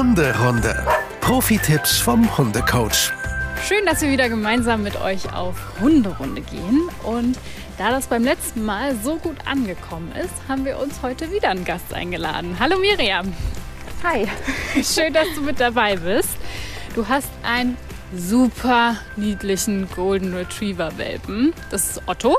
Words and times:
Hunderunde. 0.00 0.82
Profi-Tipps 1.20 1.98
vom 1.98 2.38
Hundecoach. 2.38 3.12
Schön, 3.68 3.84
dass 3.84 4.00
wir 4.00 4.10
wieder 4.10 4.30
gemeinsam 4.30 4.82
mit 4.82 4.98
euch 4.98 5.30
auf 5.34 5.56
Hunderunde 5.78 6.40
gehen. 6.40 6.88
Und 7.02 7.36
da 7.76 7.90
das 7.90 8.06
beim 8.06 8.24
letzten 8.24 8.64
Mal 8.64 8.96
so 9.04 9.16
gut 9.16 9.36
angekommen 9.44 10.10
ist, 10.12 10.32
haben 10.48 10.64
wir 10.64 10.78
uns 10.78 11.02
heute 11.02 11.30
wieder 11.30 11.50
einen 11.50 11.66
Gast 11.66 11.92
eingeladen. 11.92 12.56
Hallo 12.58 12.78
Miriam. 12.78 13.34
Hi. 14.02 14.26
Schön, 14.82 15.12
dass 15.12 15.26
du 15.34 15.42
mit 15.42 15.60
dabei 15.60 15.96
bist. 15.96 16.30
Du 16.94 17.06
hast 17.06 17.28
einen 17.42 17.76
super 18.16 18.96
niedlichen 19.16 19.86
Golden 19.94 20.34
Retriever 20.34 20.96
Welpen. 20.96 21.52
Das 21.70 21.90
ist 21.90 22.02
Otto. 22.06 22.38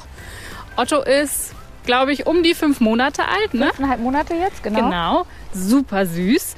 Otto 0.77 1.03
ist, 1.03 1.53
glaube 1.85 2.11
ich, 2.11 2.25
um 2.25 2.41
die 2.41 2.55
fünf 2.55 2.79
Monate 2.79 3.27
alt, 3.27 3.53
ne? 3.53 3.67
Fünfeinhalb 3.67 4.01
Monate 4.01 4.33
jetzt, 4.33 4.63
genau. 4.63 4.79
Genau, 4.79 5.25
super 5.53 6.07
süß. 6.07 6.55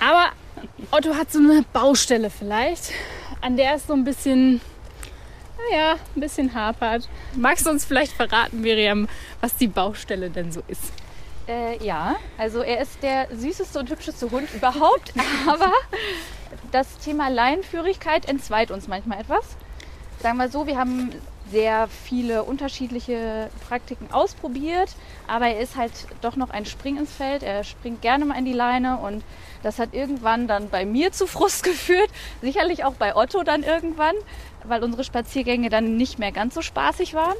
Aber 0.00 0.30
Otto 0.90 1.14
hat 1.14 1.32
so 1.32 1.38
eine 1.38 1.64
Baustelle 1.72 2.30
vielleicht, 2.30 2.92
an 3.40 3.56
der 3.56 3.74
es 3.74 3.86
so 3.86 3.94
ein 3.94 4.04
bisschen, 4.04 4.60
naja, 5.70 5.96
ein 6.14 6.20
bisschen 6.20 6.54
hapert. 6.54 7.08
Magst 7.34 7.66
du 7.66 7.70
uns 7.70 7.84
vielleicht 7.84 8.12
verraten, 8.12 8.60
Miriam, 8.60 9.08
was 9.40 9.56
die 9.56 9.68
Baustelle 9.68 10.30
denn 10.30 10.52
so 10.52 10.62
ist? 10.68 10.92
Äh, 11.48 11.82
ja, 11.82 12.16
also 12.36 12.60
er 12.60 12.80
ist 12.82 13.02
der 13.02 13.28
süßeste 13.34 13.78
und 13.78 13.90
hübscheste 13.90 14.30
Hund 14.30 14.52
überhaupt, 14.54 15.14
aber 15.46 15.72
das 16.72 16.98
Thema 16.98 17.28
Leinenführigkeit 17.28 18.28
entzweit 18.28 18.70
uns 18.70 18.86
manchmal 18.86 19.20
etwas. 19.20 19.44
Sagen 20.20 20.38
wir 20.38 20.48
so, 20.48 20.66
wir 20.66 20.76
haben 20.76 21.12
sehr 21.50 21.88
viele 21.88 22.44
unterschiedliche 22.44 23.50
Praktiken 23.68 24.12
ausprobiert, 24.12 24.90
aber 25.26 25.46
er 25.46 25.60
ist 25.60 25.76
halt 25.76 25.92
doch 26.20 26.36
noch 26.36 26.50
ein 26.50 26.66
Spring 26.66 26.98
ins 26.98 27.12
Feld. 27.12 27.42
Er 27.42 27.64
springt 27.64 28.02
gerne 28.02 28.24
mal 28.24 28.38
in 28.38 28.44
die 28.44 28.52
Leine 28.52 28.98
und 28.98 29.22
das 29.62 29.78
hat 29.78 29.94
irgendwann 29.94 30.46
dann 30.46 30.68
bei 30.68 30.84
mir 30.84 31.12
zu 31.12 31.26
Frust 31.26 31.62
geführt, 31.64 32.10
sicherlich 32.42 32.84
auch 32.84 32.94
bei 32.94 33.16
Otto 33.16 33.42
dann 33.42 33.62
irgendwann, 33.62 34.14
weil 34.64 34.82
unsere 34.82 35.04
Spaziergänge 35.04 35.70
dann 35.70 35.96
nicht 35.96 36.18
mehr 36.18 36.32
ganz 36.32 36.54
so 36.54 36.62
spaßig 36.62 37.14
waren. 37.14 37.36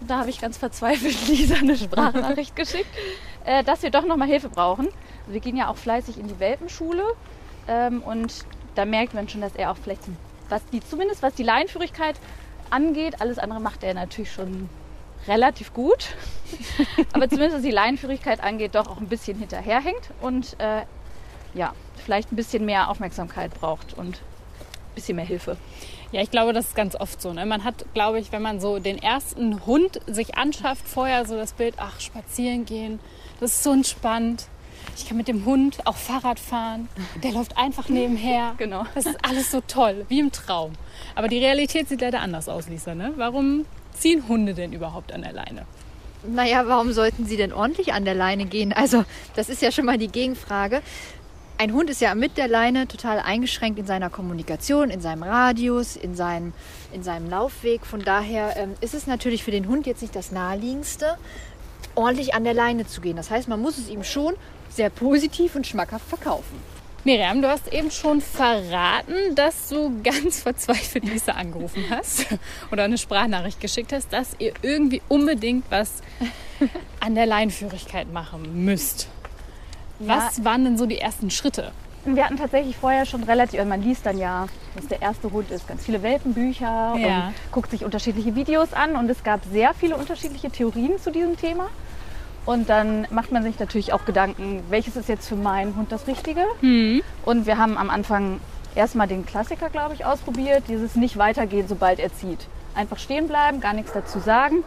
Da 0.00 0.18
habe 0.18 0.30
ich 0.30 0.40
ganz 0.40 0.58
verzweifelt 0.58 1.16
Lisa 1.28 1.56
eine 1.56 1.76
Sprachnachricht 1.76 2.56
geschickt, 2.56 2.90
äh, 3.44 3.62
dass 3.62 3.82
wir 3.82 3.90
doch 3.90 4.04
noch 4.04 4.16
mal 4.16 4.28
Hilfe 4.28 4.48
brauchen. 4.48 4.88
Wir 5.26 5.40
gehen 5.40 5.56
ja 5.56 5.68
auch 5.68 5.76
fleißig 5.76 6.18
in 6.18 6.28
die 6.28 6.40
Welpenschule 6.40 7.04
ähm, 7.68 8.02
und 8.02 8.44
da 8.74 8.84
merkt 8.84 9.14
man 9.14 9.28
schon, 9.28 9.42
dass 9.42 9.54
er 9.54 9.70
auch 9.70 9.76
vielleicht, 9.76 10.02
was 10.48 10.64
die, 10.72 10.80
zumindest 10.80 11.22
was 11.22 11.34
die 11.34 11.42
Leinenführigkeit 11.42 12.16
angeht, 12.72 13.20
alles 13.20 13.38
andere 13.38 13.60
macht 13.60 13.84
er 13.84 13.94
natürlich 13.94 14.32
schon 14.32 14.68
relativ 15.26 15.72
gut. 15.72 16.14
Aber 17.12 17.28
zumindest 17.28 17.56
was 17.56 17.62
die 17.62 17.70
Leinenführigkeit 17.70 18.42
angeht, 18.42 18.74
doch 18.74 18.88
auch 18.88 18.98
ein 18.98 19.08
bisschen 19.08 19.38
hinterherhängt 19.38 20.10
und 20.20 20.58
äh, 20.58 20.82
ja, 21.54 21.72
vielleicht 22.04 22.32
ein 22.32 22.36
bisschen 22.36 22.64
mehr 22.64 22.88
Aufmerksamkeit 22.88 23.52
braucht 23.54 23.94
und 23.94 24.16
ein 24.16 24.94
bisschen 24.94 25.16
mehr 25.16 25.24
Hilfe. 25.24 25.56
Ja, 26.10 26.20
ich 26.20 26.30
glaube, 26.30 26.52
das 26.52 26.66
ist 26.66 26.74
ganz 26.74 26.94
oft 26.94 27.22
so. 27.22 27.32
Ne? 27.32 27.46
Man 27.46 27.64
hat, 27.64 27.86
glaube 27.94 28.18
ich, 28.18 28.32
wenn 28.32 28.42
man 28.42 28.60
so 28.60 28.78
den 28.78 28.98
ersten 28.98 29.64
Hund 29.64 30.00
sich 30.06 30.36
anschafft, 30.36 30.86
vorher 30.86 31.24
so 31.24 31.36
das 31.36 31.54
Bild, 31.54 31.74
ach, 31.78 32.00
spazieren 32.00 32.66
gehen, 32.66 33.00
das 33.40 33.52
ist 33.52 33.62
so 33.62 33.72
entspannt. 33.72 34.46
Ich 34.96 35.06
kann 35.06 35.16
mit 35.16 35.28
dem 35.28 35.44
Hund 35.44 35.86
auch 35.86 35.96
Fahrrad 35.96 36.38
fahren. 36.38 36.88
Der 37.22 37.32
läuft 37.32 37.56
einfach 37.56 37.88
nebenher. 37.88 38.54
Genau. 38.58 38.86
Das 38.94 39.06
ist 39.06 39.18
alles 39.24 39.50
so 39.50 39.60
toll, 39.66 40.04
wie 40.08 40.20
im 40.20 40.30
Traum. 40.30 40.72
Aber 41.14 41.28
die 41.28 41.38
Realität 41.38 41.88
sieht 41.88 42.00
leider 42.00 42.20
anders 42.20 42.48
aus, 42.48 42.68
Lisa. 42.68 42.94
Ne? 42.94 43.12
Warum 43.16 43.64
ziehen 43.92 44.28
Hunde 44.28 44.54
denn 44.54 44.72
überhaupt 44.72 45.12
an 45.12 45.22
der 45.22 45.32
Leine? 45.32 45.66
Naja, 46.24 46.64
warum 46.68 46.92
sollten 46.92 47.26
sie 47.26 47.36
denn 47.36 47.52
ordentlich 47.52 47.92
an 47.92 48.04
der 48.04 48.14
Leine 48.14 48.44
gehen? 48.44 48.72
Also, 48.72 49.04
das 49.34 49.48
ist 49.48 49.62
ja 49.62 49.72
schon 49.72 49.84
mal 49.84 49.98
die 49.98 50.08
Gegenfrage. 50.08 50.82
Ein 51.58 51.72
Hund 51.72 51.90
ist 51.90 52.00
ja 52.00 52.14
mit 52.14 52.38
der 52.38 52.48
Leine 52.48 52.88
total 52.88 53.20
eingeschränkt 53.20 53.78
in 53.78 53.86
seiner 53.86 54.10
Kommunikation, 54.10 54.90
in 54.90 55.00
seinem 55.00 55.22
Radius, 55.22 55.96
in 55.96 56.14
seinem, 56.14 56.52
in 56.92 57.02
seinem 57.02 57.30
Laufweg. 57.30 57.86
Von 57.86 58.00
daher 58.02 58.56
ähm, 58.56 58.74
ist 58.80 58.94
es 58.94 59.06
natürlich 59.06 59.44
für 59.44 59.50
den 59.50 59.68
Hund 59.68 59.86
jetzt 59.86 60.02
nicht 60.02 60.16
das 60.16 60.32
Naheliegendste, 60.32 61.18
ordentlich 61.94 62.34
an 62.34 62.44
der 62.44 62.54
Leine 62.54 62.86
zu 62.86 63.00
gehen. 63.00 63.16
Das 63.16 63.30
heißt, 63.30 63.48
man 63.48 63.60
muss 63.60 63.78
es 63.78 63.88
ihm 63.88 64.04
schon 64.04 64.34
sehr 64.68 64.90
positiv 64.90 65.54
und 65.54 65.66
schmackhaft 65.66 66.08
verkaufen. 66.08 66.56
Miriam, 67.04 67.42
du 67.42 67.48
hast 67.48 67.72
eben 67.72 67.90
schon 67.90 68.20
verraten, 68.20 69.34
dass 69.34 69.68
du 69.68 70.00
ganz 70.04 70.42
verzweifelt 70.42 71.04
Lisa 71.04 71.32
angerufen 71.32 71.84
hast 71.90 72.26
oder 72.70 72.84
eine 72.84 72.96
Sprachnachricht 72.96 73.60
geschickt 73.60 73.92
hast, 73.92 74.12
dass 74.12 74.36
ihr 74.38 74.52
irgendwie 74.62 75.02
unbedingt 75.08 75.64
was 75.68 76.00
an 77.00 77.16
der 77.16 77.26
Leinführigkeit 77.26 78.12
machen 78.12 78.64
müsst. 78.64 79.08
Was 79.98 80.38
ja. 80.38 80.44
waren 80.44 80.64
denn 80.64 80.78
so 80.78 80.86
die 80.86 80.98
ersten 80.98 81.30
Schritte? 81.30 81.72
Wir 82.04 82.24
hatten 82.24 82.36
tatsächlich 82.36 82.76
vorher 82.76 83.04
schon 83.04 83.22
relativ, 83.24 83.58
also 83.58 83.68
man 83.68 83.82
liest 83.82 84.06
dann 84.06 84.18
ja, 84.18 84.46
was 84.74 84.86
der 84.88 85.02
erste 85.02 85.30
Hund 85.30 85.50
ist, 85.50 85.68
ganz 85.68 85.84
viele 85.84 86.02
Welpenbücher 86.02 86.96
ja. 86.98 87.26
und 87.26 87.34
guckt 87.52 87.70
sich 87.70 87.84
unterschiedliche 87.84 88.34
Videos 88.34 88.72
an 88.72 88.96
und 88.96 89.08
es 89.08 89.22
gab 89.22 89.40
sehr 89.52 89.72
viele 89.74 89.96
unterschiedliche 89.96 90.50
Theorien 90.50 90.98
zu 91.00 91.10
diesem 91.10 91.36
Thema. 91.36 91.68
Und 92.44 92.68
dann 92.68 93.06
macht 93.10 93.30
man 93.30 93.42
sich 93.42 93.58
natürlich 93.58 93.92
auch 93.92 94.04
Gedanken, 94.04 94.62
welches 94.68 94.96
ist 94.96 95.08
jetzt 95.08 95.28
für 95.28 95.36
meinen 95.36 95.76
Hund 95.76 95.92
das 95.92 96.06
Richtige. 96.06 96.44
Mhm. 96.60 97.02
Und 97.24 97.46
wir 97.46 97.56
haben 97.56 97.78
am 97.78 97.88
Anfang 97.88 98.40
erstmal 98.74 99.06
den 99.06 99.24
Klassiker, 99.24 99.68
glaube 99.68 99.94
ich, 99.94 100.04
ausprobiert, 100.04 100.64
dieses 100.68 100.96
nicht 100.96 101.16
weitergehen, 101.16 101.68
sobald 101.68 102.00
er 102.00 102.12
zieht. 102.12 102.46
Einfach 102.74 102.98
stehen 102.98 103.28
bleiben, 103.28 103.60
gar 103.60 103.74
nichts 103.74 103.92
dazu 103.92 104.18
sagen. 104.18 104.64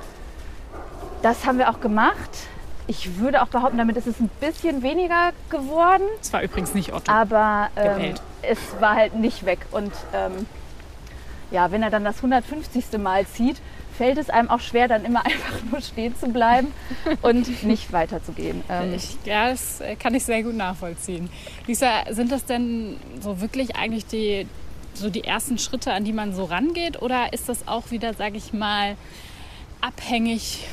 Das 1.22 1.46
haben 1.46 1.58
wir 1.58 1.70
auch 1.70 1.82
gemacht. 1.82 2.30
Ich 2.88 3.18
würde 3.18 3.42
auch 3.42 3.48
behaupten, 3.48 3.78
damit 3.78 3.98
ist 3.98 4.06
es 4.06 4.20
ein 4.20 4.30
bisschen 4.40 4.84
weniger 4.84 5.32
geworden. 5.50 6.04
Es 6.22 6.32
war 6.32 6.44
übrigens 6.44 6.76
nicht 6.76 6.94
Otto. 6.94 7.12
Aber 7.12 7.70
ähm, 7.76 8.14
es 8.44 8.60
war 8.80 8.96
halt 8.96 9.16
nicht 9.16 9.46
weg. 9.46 9.66
Und 9.72 9.92
ähm, 10.14 10.46
ja, 11.50 11.72
wenn 11.72 11.82
er 11.82 11.90
dann 11.90 12.04
das 12.04 12.18
150. 12.18 13.00
Mal 13.00 13.26
zieht, 13.26 13.60
fällt 13.98 14.18
es 14.18 14.30
einem 14.30 14.50
auch 14.50 14.60
schwer, 14.60 14.88
dann 14.88 15.06
immer 15.06 15.26
einfach 15.26 15.64
nur 15.70 15.82
stehen 15.82 16.16
zu 16.16 16.28
bleiben 16.28 16.72
und 17.22 17.64
nicht 17.64 17.92
weiterzugehen. 17.92 18.64
Ähm 18.70 18.96
ich, 18.96 19.18
ja, 19.26 19.50
das 19.50 19.80
äh, 19.82 19.96
kann 19.96 20.16
ich 20.16 20.24
sehr 20.24 20.42
gut 20.42 20.56
nachvollziehen. 20.56 21.30
Lisa, 21.68 22.04
sind 22.10 22.32
das 22.32 22.46
denn 22.46 22.98
so 23.22 23.40
wirklich 23.40 23.76
eigentlich 23.76 24.06
die, 24.08 24.48
so 24.94 25.10
die 25.10 25.24
ersten 25.24 25.60
Schritte, 25.60 25.94
an 25.94 26.04
die 26.04 26.14
man 26.14 26.34
so 26.34 26.46
rangeht? 26.46 27.02
Oder 27.02 27.32
ist 27.32 27.48
das 27.48 27.68
auch 27.68 27.92
wieder, 27.92 28.14
sage 28.16 28.38
ich 28.38 28.54
mal, 28.54 28.96
abhängig, 29.82 30.66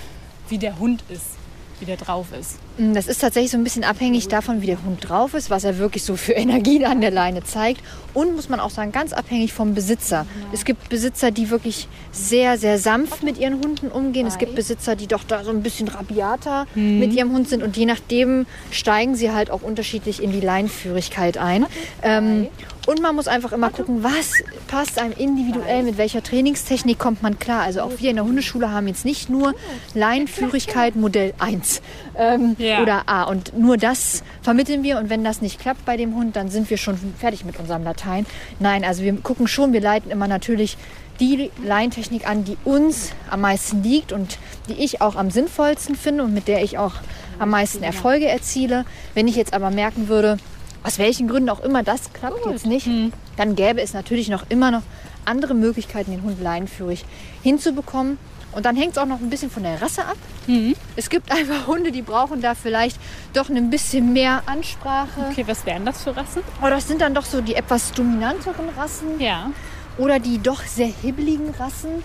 wie 0.49 0.59
der 0.59 0.79
Hund 0.79 1.05
ist? 1.11 1.37
wie 1.83 1.87
der 1.87 1.97
drauf 1.97 2.29
ist? 2.33 2.59
Mm, 2.79 2.95
das 2.95 3.07
ist 3.07 3.21
tatsächlich 3.21 3.51
so 3.51 3.59
ein 3.59 3.65
bisschen 3.65 3.85
abhängig 3.85 4.29
davon, 4.29 4.63
wie 4.63 4.67
der 4.67 4.83
Hund 4.83 5.09
drauf 5.09 5.35
ist, 5.35 5.51
was 5.51 5.65
er 5.65 5.79
wirklich 5.79 6.05
so 6.05 6.17
für 6.17 6.33
Energien 6.33 6.85
an 6.85 7.01
der 7.01 7.11
Leine 7.11 7.43
zeigt. 7.45 7.83
Und 8.15 8.37
muss 8.37 8.49
man 8.51 8.61
auch 8.61 8.71
sagen, 8.71 8.93
ganz 8.93 9.15
abhängig 9.15 9.55
vom 9.55 9.75
Besitzer. 9.75 10.27
Es 10.53 10.67
gibt 10.67 10.91
Besitzer, 10.91 11.31
die 11.31 11.49
wirklich 11.49 11.89
sehr, 12.13 12.59
sehr 12.59 12.79
sanft 12.79 13.23
mit 13.23 13.39
ihren 13.39 13.55
Hunden 13.55 13.89
umgehen. 13.89 14.27
Es 14.27 14.37
gibt 14.37 14.55
Besitzer, 14.55 14.97
die 14.97 15.07
doch 15.07 15.25
da 15.25 15.45
so 15.45 15.51
ein 15.51 15.63
bisschen 15.63 15.89
rabiater 15.89 16.67
mhm. 16.75 16.99
mit 16.99 17.15
ihrem 17.15 17.33
Hund 17.33 17.49
sind. 17.49 17.63
Und 17.63 17.75
je 17.77 17.87
nachdem 17.87 18.45
steigen 18.71 19.15
sie 19.15 19.31
halt 19.31 19.51
auch 19.51 19.63
unterschiedlich 19.63 20.23
in 20.23 20.31
die 20.31 20.41
Leinführigkeit 20.41 21.39
ein. 21.39 21.65
Ähm, 22.03 22.49
und 22.87 23.01
man 23.01 23.15
muss 23.15 23.29
einfach 23.29 23.53
immer 23.53 23.71
gucken, 23.71 24.03
was 24.03 24.43
passt 24.67 24.99
einem 24.99 25.15
individuell, 25.17 25.85
mit 25.85 25.99
welcher 25.99 26.23
Trainingstechnik 26.23 26.99
kommt 26.99 27.23
man 27.23 27.39
klar. 27.39 27.63
Also 27.63 27.81
auch 27.83 27.93
wir 27.99 28.11
in 28.11 28.17
der 28.17 28.25
Hundeschule 28.25 28.73
haben 28.73 28.89
jetzt 28.89 29.05
nicht 29.05 29.31
nur 29.31 29.55
Leinführigkeit 29.95 30.97
Modell 30.97 31.33
1 31.39 31.81
ähm, 32.19 32.57
ja. 32.63 32.83
oder 32.83 33.09
A. 33.09 33.25
Und 33.25 33.57
nur 33.59 33.77
das 33.77 34.23
vermitteln 34.43 34.83
wir. 34.83 34.99
Und 34.99 35.11
wenn 35.11 35.25
das 35.25 35.43
nicht 35.43 35.61
klappt 35.61 35.85
bei 35.85 35.97
dem 35.97 36.15
Hund, 36.15 36.37
dann 36.37 36.49
sind 36.49 36.71
wir 36.71 36.77
schon 36.77 36.97
fertig 37.19 37.45
mit 37.45 37.59
unserem 37.59 37.85
Latein. 37.85 38.27
Nein, 38.59 38.85
also 38.85 39.03
wir 39.03 39.15
gucken 39.21 39.49
schon, 39.49 39.73
wir 39.73 39.81
leiten 39.81 40.11
immer 40.11 40.29
natürlich 40.29 40.77
die 41.21 41.51
Leintechnik 41.65 42.29
an, 42.29 42.45
die 42.45 42.57
uns 42.65 43.13
am 43.31 43.43
meisten 43.43 43.83
liegt 43.83 44.13
und 44.13 44.39
die 44.69 44.75
ich 44.75 45.01
auch 45.01 45.17
am 45.17 45.31
sinnvollsten 45.31 45.95
finde 45.95 46.25
und 46.25 46.35
mit 46.35 46.49
der 46.49 46.63
ich 46.63 46.79
auch 46.79 46.95
am 47.39 47.51
meisten 47.51 47.83
Erfolge 47.83 48.29
erziele. 48.29 48.85
Wenn 49.15 49.29
ich 49.29 49.37
jetzt 49.37 49.55
aber 49.55 49.71
merken 49.71 50.09
würde, 50.09 50.39
aus 50.83 50.99
welchen 50.99 51.29
Gründen 51.29 51.49
auch 51.49 51.61
immer 51.61 51.83
das 51.83 52.13
klappt 52.13 52.43
Gut. 52.43 52.53
jetzt 52.53 52.67
nicht, 52.67 52.87
mhm. 52.87 53.13
dann 53.37 53.55
gäbe 53.55 53.81
es 53.81 53.95
natürlich 53.95 54.29
noch 54.29 54.45
immer 54.49 54.71
noch 54.71 54.83
andere 55.25 55.55
Möglichkeiten, 55.55 56.11
den 56.11 56.23
Hund 56.23 56.41
leinenführig 56.41 57.05
hinzubekommen. 57.43 58.19
Und 58.53 58.67
dann 58.67 58.77
hängt 58.77 58.93
es 58.93 58.99
auch 58.99 59.07
noch 59.07 59.21
ein 59.21 59.31
bisschen 59.31 59.51
von 59.51 59.63
der 59.63 59.81
Rasse 59.81 60.05
ab. 60.05 60.17
Mhm. 60.47 60.75
Es 60.95 61.09
gibt 61.09 61.33
einfach 61.33 61.67
Hunde, 61.67 61.91
die 61.91 62.03
brauchen 62.03 62.43
da 62.43 62.55
vielleicht 62.55 62.99
doch 63.33 63.49
ein 63.49 63.71
bisschen 63.71 64.13
mehr 64.13 64.43
Ansprache. 64.47 65.27
Okay, 65.31 65.45
was 65.47 65.65
wären 65.65 65.87
das 65.87 66.03
für 66.03 66.17
Rassen? 66.17 66.43
Oh, 66.63 66.69
das 66.69 66.87
sind 66.87 67.01
dann 67.01 67.15
doch 67.15 67.25
so 67.25 67.41
die 67.41 67.55
etwas 67.55 67.93
dominanteren 67.93 68.69
Rassen. 68.77 69.19
Ja. 69.19 69.51
Oder 69.99 70.19
die 70.19 70.39
doch 70.39 70.63
sehr 70.63 70.89
hibbeligen 70.89 71.51
Rassen. 71.59 72.03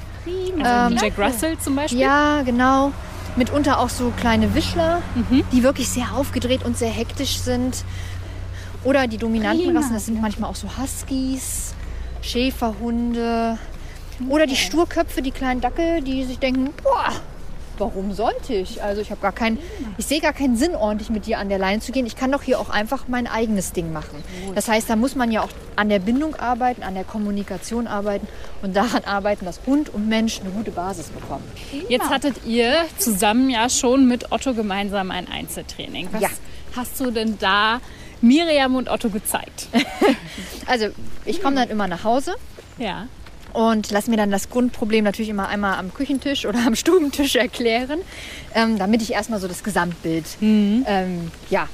Also 0.59 0.95
ähm, 0.95 0.99
Jack 1.01 1.17
Russell 1.17 1.57
zum 1.57 1.75
Beispiel? 1.75 1.99
Ja, 1.99 2.41
genau. 2.43 2.91
Mitunter 3.35 3.79
auch 3.79 3.89
so 3.89 4.11
kleine 4.19 4.55
Wischler, 4.55 5.01
mhm. 5.15 5.43
die 5.51 5.63
wirklich 5.63 5.89
sehr 5.89 6.13
aufgedreht 6.15 6.65
und 6.65 6.77
sehr 6.77 6.89
hektisch 6.89 7.37
sind. 7.39 7.83
Oder 8.83 9.07
die 9.07 9.17
dominanten 9.17 9.75
Rassen, 9.75 9.93
das 9.93 10.05
sind 10.05 10.21
manchmal 10.21 10.49
auch 10.49 10.55
so 10.55 10.67
Huskies, 10.77 11.73
Schäferhunde. 12.21 13.57
Oder 14.29 14.47
die 14.47 14.55
Sturköpfe, 14.55 15.21
die 15.21 15.31
kleinen 15.31 15.61
Dackel, 15.61 16.01
die 16.01 16.23
sich 16.23 16.39
denken, 16.39 16.73
boah, 16.83 17.11
warum 17.77 18.11
sollte 18.13 18.53
ich? 18.55 18.81
Also 18.81 19.01
ich 19.01 19.11
habe 19.11 19.21
gar 19.21 19.31
keinen, 19.31 19.59
ich 19.99 20.05
sehe 20.07 20.19
gar 20.19 20.33
keinen 20.33 20.57
Sinn, 20.57 20.75
ordentlich 20.75 21.09
mit 21.11 21.27
dir 21.27 21.37
an 21.37 21.49
der 21.49 21.59
Leine 21.59 21.79
zu 21.79 21.91
gehen. 21.91 22.05
Ich 22.07 22.15
kann 22.15 22.31
doch 22.31 22.41
hier 22.41 22.59
auch 22.59 22.69
einfach 22.69 23.07
mein 23.07 23.27
eigenes 23.27 23.71
Ding 23.73 23.93
machen. 23.93 24.23
Das 24.55 24.67
heißt, 24.67 24.89
da 24.89 24.95
muss 24.95 25.15
man 25.15 25.31
ja 25.31 25.41
auch 25.43 25.49
an 25.75 25.89
der 25.89 25.99
Bindung 25.99 26.35
arbeiten, 26.35 26.81
an 26.81 26.95
der 26.95 27.03
Kommunikation 27.03 27.85
arbeiten 27.85 28.27
und 28.63 28.75
daran 28.75 29.03
arbeiten, 29.05 29.45
dass 29.45 29.59
Hund 29.67 29.89
und 29.93 30.09
Mensch 30.09 30.39
eine 30.41 30.49
gute 30.49 30.71
Basis 30.71 31.09
bekommen. 31.09 31.43
Jetzt 31.87 32.09
hattet 32.09 32.43
ihr 32.45 32.73
zusammen 32.97 33.49
ja 33.51 33.69
schon 33.69 34.07
mit 34.07 34.31
Otto 34.31 34.53
gemeinsam 34.55 35.11
ein 35.11 35.27
Einzeltraining. 35.29 36.07
Was 36.11 36.21
Ja. 36.21 36.29
hast 36.75 36.99
du 36.99 37.11
denn 37.11 37.37
da 37.39 37.79
Miriam 38.21 38.75
und 38.75 38.89
Otto 38.89 39.09
gezeigt? 39.09 39.67
Also 40.65 40.87
ich 41.23 41.41
komme 41.41 41.55
dann 41.55 41.69
immer 41.69 41.87
nach 41.87 42.03
Hause 42.03 42.35
ja. 42.77 43.07
Und 43.57 43.89
lass 43.89 44.05
mir 44.05 44.17
dann 44.17 44.29
das 44.29 44.51
Grundproblem 44.51 45.03
natürlich 45.03 45.29
immer 45.29 45.47
einmal 45.47 45.79
am 45.79 45.91
Küchentisch 45.91 46.45
oder 46.45 46.59
am 46.67 46.75
Stubentisch 46.75 47.35
erklären, 47.35 48.01
ähm, 48.53 48.77
damit 48.77 49.01
ich 49.01 49.13
erstmal 49.13 49.39
so 49.39 49.47
das 49.47 49.63
Gesamtbild 49.63 50.25
ähm, 50.41 51.31
ja, 51.49 51.67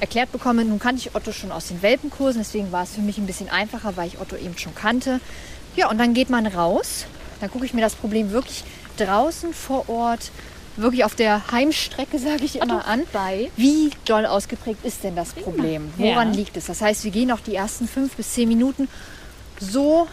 erklärt 0.00 0.32
bekomme. 0.32 0.66
Nun 0.66 0.78
kannte 0.78 1.00
ich 1.00 1.14
Otto 1.14 1.32
schon 1.32 1.50
aus 1.50 1.68
den 1.68 1.80
Welpenkursen, 1.80 2.42
deswegen 2.42 2.70
war 2.72 2.82
es 2.82 2.90
für 2.90 3.00
mich 3.00 3.16
ein 3.16 3.26
bisschen 3.26 3.48
einfacher, 3.48 3.96
weil 3.96 4.08
ich 4.08 4.20
Otto 4.20 4.36
eben 4.36 4.58
schon 4.58 4.74
kannte. 4.74 5.18
Ja, 5.76 5.88
und 5.88 5.96
dann 5.96 6.12
geht 6.12 6.28
man 6.28 6.46
raus, 6.46 7.06
dann 7.40 7.50
gucke 7.50 7.64
ich 7.64 7.72
mir 7.72 7.80
das 7.80 7.94
Problem 7.94 8.32
wirklich 8.32 8.62
draußen 8.98 9.54
vor 9.54 9.88
Ort, 9.88 10.32
wirklich 10.76 11.04
auf 11.04 11.14
der 11.14 11.50
Heimstrecke, 11.52 12.18
sage 12.18 12.44
ich 12.44 12.56
immer 12.60 12.86
an. 12.86 13.04
bei. 13.14 13.50
Wie 13.56 13.90
doll 14.04 14.26
ausgeprägt 14.26 14.84
ist 14.84 15.04
denn 15.04 15.16
das 15.16 15.32
Problem? 15.32 15.90
Woran 15.96 16.32
Ja. 16.32 16.36
liegt 16.36 16.58
es? 16.58 16.66
Das 16.66 16.82
heißt, 16.82 17.02
wir 17.04 17.10
gehen 17.10 17.30
auch 17.32 17.40
die 17.40 17.54
ersten 17.54 17.88
fünf 17.88 18.14
bis 18.16 18.34
zehn 18.34 18.46
Minuten 18.46 18.88
so, 19.58 20.06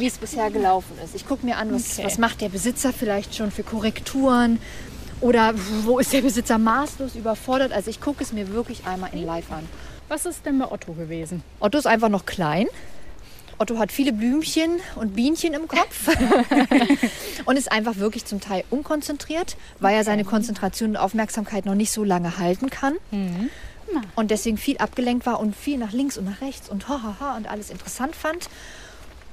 wie 0.00 0.06
es 0.06 0.18
bisher 0.18 0.50
gelaufen 0.50 0.92
ist. 1.04 1.14
Ich 1.14 1.26
gucke 1.28 1.44
mir 1.46 1.56
an, 1.58 1.72
was, 1.72 1.98
Okay. 1.98 2.04
was 2.06 2.18
macht 2.18 2.40
der 2.40 2.48
Besitzer 2.48 2.92
vielleicht 2.92 3.34
schon 3.36 3.50
für 3.50 3.62
Korrekturen 3.62 4.58
oder 5.20 5.52
wo 5.84 5.98
ist 5.98 6.12
der 6.12 6.22
Besitzer 6.22 6.58
maßlos 6.58 7.14
überfordert. 7.14 7.72
Also 7.72 7.90
ich 7.90 8.00
gucke 8.00 8.22
es 8.24 8.32
mir 8.32 8.48
wirklich 8.52 8.86
einmal 8.86 9.10
in 9.12 9.24
live 9.24 9.50
an. 9.52 9.68
Was 10.08 10.26
ist 10.26 10.44
denn 10.46 10.58
bei 10.58 10.70
Otto 10.70 10.94
gewesen? 10.94 11.42
Otto 11.60 11.78
ist 11.78 11.86
einfach 11.86 12.08
noch 12.08 12.26
klein. 12.26 12.66
Otto 13.58 13.78
hat 13.78 13.92
viele 13.92 14.14
Blümchen 14.14 14.80
und 14.96 15.14
Bienchen 15.14 15.52
im 15.52 15.68
Kopf 15.68 16.08
und 17.44 17.58
ist 17.58 17.70
einfach 17.70 17.96
wirklich 17.96 18.24
zum 18.24 18.40
Teil 18.40 18.64
unkonzentriert, 18.70 19.56
weil 19.80 19.94
er 19.94 20.02
seine 20.02 20.24
Konzentration 20.24 20.90
und 20.90 20.96
Aufmerksamkeit 20.96 21.66
noch 21.66 21.74
nicht 21.74 21.92
so 21.92 22.02
lange 22.02 22.38
halten 22.38 22.70
kann. 22.70 22.94
Und 24.16 24.30
deswegen 24.30 24.56
viel 24.56 24.78
abgelenkt 24.78 25.26
war 25.26 25.38
und 25.40 25.54
viel 25.54 25.76
nach 25.76 25.92
links 25.92 26.16
und 26.16 26.24
nach 26.24 26.40
rechts 26.40 26.70
und 26.70 26.88
hahaha 26.88 27.36
und 27.36 27.50
alles 27.50 27.68
interessant 27.70 28.16
fand. 28.16 28.48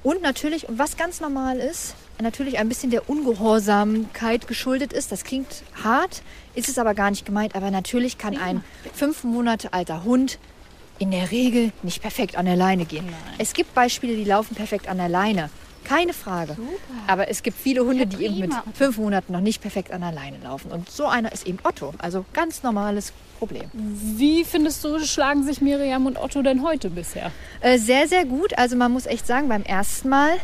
Und 0.03 0.21
natürlich, 0.21 0.69
und 0.69 0.79
was 0.79 0.97
ganz 0.97 1.19
normal 1.19 1.57
ist, 1.57 1.95
natürlich 2.21 2.59
ein 2.59 2.69
bisschen 2.69 2.91
der 2.91 3.09
Ungehorsamkeit 3.09 4.47
geschuldet 4.47 4.93
ist. 4.93 5.11
Das 5.11 5.23
klingt 5.23 5.63
hart, 5.83 6.21
ist 6.55 6.69
es 6.69 6.77
aber 6.77 6.93
gar 6.93 7.09
nicht 7.09 7.25
gemeint. 7.25 7.55
Aber 7.55 7.71
natürlich 7.71 8.17
kann 8.17 8.37
ein 8.37 8.63
fünf 8.93 9.23
Monate 9.23 9.73
alter 9.73 10.03
Hund 10.03 10.39
in 10.99 11.11
der 11.11 11.31
Regel 11.31 11.71
nicht 11.83 12.01
perfekt 12.01 12.37
an 12.37 12.45
der 12.45 12.55
Leine 12.55 12.85
gehen. 12.85 13.07
Es 13.37 13.53
gibt 13.53 13.73
Beispiele, 13.75 14.15
die 14.15 14.23
laufen 14.23 14.55
perfekt 14.55 14.87
an 14.87 14.97
der 14.97 15.09
Leine. 15.09 15.49
Keine 15.87 16.13
Frage. 16.13 16.57
Aber 17.07 17.29
es 17.29 17.43
gibt 17.43 17.57
viele 17.57 17.85
Hunde, 17.85 18.05
die 18.05 18.25
eben 18.25 18.39
mit 18.39 18.51
fünf 18.73 18.97
Monaten 18.97 19.33
noch 19.33 19.39
nicht 19.39 19.61
perfekt 19.61 19.91
an 19.91 20.01
der 20.01 20.11
Leine 20.11 20.37
laufen. 20.43 20.71
Und 20.71 20.89
so 20.89 21.05
einer 21.05 21.31
ist 21.31 21.47
eben 21.47 21.59
Otto. 21.63 21.93
Also 21.97 22.25
ganz 22.33 22.63
normales 22.63 23.13
Problem. 23.39 23.69
Wie 23.73 24.43
findest 24.43 24.83
du, 24.83 24.99
schlagen 24.99 25.43
sich 25.43 25.61
Miriam 25.61 26.05
und 26.05 26.17
Otto 26.17 26.41
denn 26.41 26.63
heute 26.63 26.89
bisher? 26.89 27.31
Äh, 27.61 27.77
sehr, 27.77 28.07
sehr 28.07 28.25
gut. 28.25 28.57
Also 28.57 28.75
man 28.75 28.91
muss 28.91 29.05
echt 29.05 29.25
sagen, 29.27 29.47
beim 29.47 29.63
ersten 29.63 30.09
Mal 30.09 30.37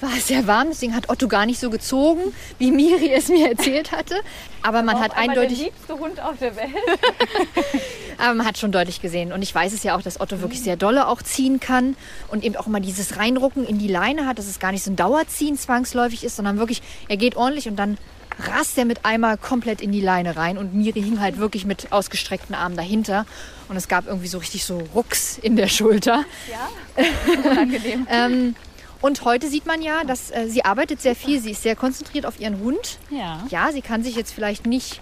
war 0.00 0.10
es 0.16 0.28
sehr 0.28 0.46
warm, 0.46 0.68
deswegen 0.70 0.94
hat 0.94 1.10
Otto 1.10 1.26
gar 1.26 1.44
nicht 1.44 1.58
so 1.58 1.70
gezogen, 1.70 2.32
wie 2.58 2.70
Miri 2.70 3.10
es 3.10 3.28
mir 3.28 3.48
erzählt 3.50 3.90
hatte. 3.90 4.14
Aber 4.62 4.82
man 4.82 5.00
hat 5.00 5.10
Auf 5.10 5.16
einmal 5.16 5.38
eindeutig, 5.38 5.58
Der 5.58 5.66
liebste 5.66 5.98
Hund 5.98 6.20
auf 6.20 6.38
der 6.38 6.54
Welt. 6.54 6.68
aber 8.18 8.34
man 8.34 8.46
hat 8.46 8.58
schon 8.58 8.72
deutlich 8.72 9.00
gesehen. 9.00 9.32
Und 9.32 9.42
ich 9.42 9.54
weiß 9.54 9.72
es 9.72 9.82
ja 9.82 9.96
auch, 9.96 10.02
dass 10.02 10.20
Otto 10.20 10.40
wirklich 10.40 10.60
sehr 10.60 10.76
dolle 10.76 11.08
auch 11.08 11.22
ziehen 11.22 11.60
kann 11.60 11.96
und 12.28 12.44
eben 12.44 12.56
auch 12.56 12.66
immer 12.66 12.80
dieses 12.80 13.16
Reinrucken 13.16 13.66
in 13.66 13.78
die 13.78 13.88
Leine 13.88 14.26
hat, 14.26 14.38
dass 14.38 14.46
es 14.46 14.58
gar 14.58 14.72
nicht 14.72 14.84
so 14.84 14.90
ein 14.90 14.96
Dauerziehen 14.96 15.56
zwangsläufig 15.56 16.24
ist, 16.24 16.36
sondern 16.36 16.58
wirklich, 16.58 16.82
er 17.08 17.16
geht 17.16 17.36
ordentlich 17.36 17.68
und 17.68 17.76
dann 17.76 17.96
rast 18.38 18.78
er 18.78 18.84
mit 18.84 19.04
einmal 19.04 19.36
komplett 19.36 19.80
in 19.80 19.92
die 19.92 20.00
Leine 20.00 20.36
rein 20.36 20.58
und 20.58 20.74
Miri 20.74 21.02
hing 21.02 21.20
halt 21.20 21.38
wirklich 21.38 21.64
mit 21.64 21.90
ausgestreckten 21.92 22.54
Armen 22.54 22.76
dahinter 22.76 23.26
und 23.68 23.76
es 23.76 23.88
gab 23.88 24.06
irgendwie 24.06 24.28
so 24.28 24.38
richtig 24.38 24.64
so 24.64 24.82
Rucks 24.94 25.38
in 25.38 25.56
der 25.56 25.68
Schulter. 25.68 26.24
Ja, 26.50 27.04
unangenehm. 27.50 28.06
Ähm, 28.08 28.54
und 29.00 29.24
heute 29.24 29.48
sieht 29.48 29.66
man 29.66 29.82
ja, 29.82 30.04
dass 30.04 30.30
äh, 30.30 30.46
sie 30.48 30.64
arbeitet 30.64 31.00
sehr 31.00 31.14
viel, 31.14 31.40
sie 31.40 31.52
ist 31.52 31.62
sehr 31.62 31.76
konzentriert 31.76 32.26
auf 32.26 32.40
ihren 32.40 32.58
Hund. 32.60 32.98
Ja. 33.10 33.44
Ja, 33.48 33.70
sie 33.72 33.80
kann 33.80 34.02
sich 34.02 34.16
jetzt 34.16 34.32
vielleicht 34.32 34.66
nicht 34.66 35.00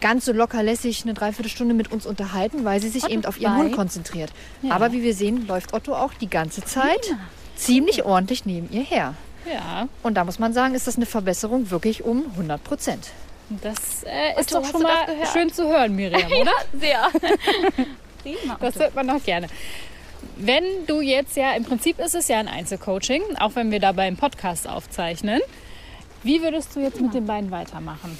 ganz 0.00 0.24
so 0.24 0.32
lockerlässig 0.32 1.02
eine 1.04 1.14
Dreiviertelstunde 1.14 1.74
mit 1.74 1.90
uns 1.92 2.06
unterhalten, 2.06 2.64
weil 2.64 2.80
sie 2.80 2.88
sich 2.88 3.04
Otto 3.04 3.12
eben 3.12 3.24
auf 3.24 3.40
ihren 3.40 3.54
zwei. 3.54 3.62
Hund 3.64 3.72
konzentriert. 3.76 4.30
Ja. 4.62 4.74
Aber 4.74 4.92
wie 4.92 5.02
wir 5.02 5.14
sehen, 5.14 5.46
läuft 5.46 5.72
Otto 5.72 5.94
auch 5.94 6.12
die 6.14 6.28
ganze 6.28 6.62
Zeit 6.64 7.14
ziemlich 7.56 8.04
ordentlich 8.04 8.44
neben 8.46 8.70
ihr 8.70 8.82
her. 8.82 9.14
Ja, 9.50 9.88
Und 10.02 10.14
da 10.14 10.24
muss 10.24 10.38
man 10.38 10.52
sagen, 10.52 10.74
ist 10.74 10.86
das 10.86 10.96
eine 10.96 11.06
Verbesserung 11.06 11.70
wirklich 11.70 12.04
um 12.04 12.24
100 12.32 12.62
Prozent. 12.64 13.10
das 13.48 14.02
äh, 14.04 14.40
ist 14.40 14.52
Otto, 14.52 14.64
doch 14.64 14.70
schon 14.72 14.82
mal 14.82 15.06
schön 15.32 15.52
zu 15.52 15.68
hören, 15.68 15.94
Miriam, 15.94 16.30
oder? 16.40 16.52
Sehr. 16.78 17.08
Prima. 18.22 18.56
Das 18.60 18.74
hört 18.76 18.94
man 18.96 19.06
doch 19.06 19.22
gerne. 19.22 19.46
Wenn 20.36 20.64
du 20.86 21.00
jetzt 21.00 21.36
ja, 21.36 21.52
im 21.54 21.64
Prinzip 21.64 22.00
ist 22.00 22.14
es 22.14 22.26
ja 22.28 22.38
ein 22.38 22.48
Einzelcoaching, 22.48 23.22
auch 23.38 23.54
wenn 23.54 23.70
wir 23.70 23.78
dabei 23.78 24.02
einen 24.02 24.16
Podcast 24.16 24.68
aufzeichnen. 24.68 25.40
Wie 26.24 26.42
würdest 26.42 26.74
du 26.74 26.80
jetzt 26.80 27.00
mit 27.00 27.14
den 27.14 27.26
beiden 27.26 27.52
weitermachen? 27.52 28.18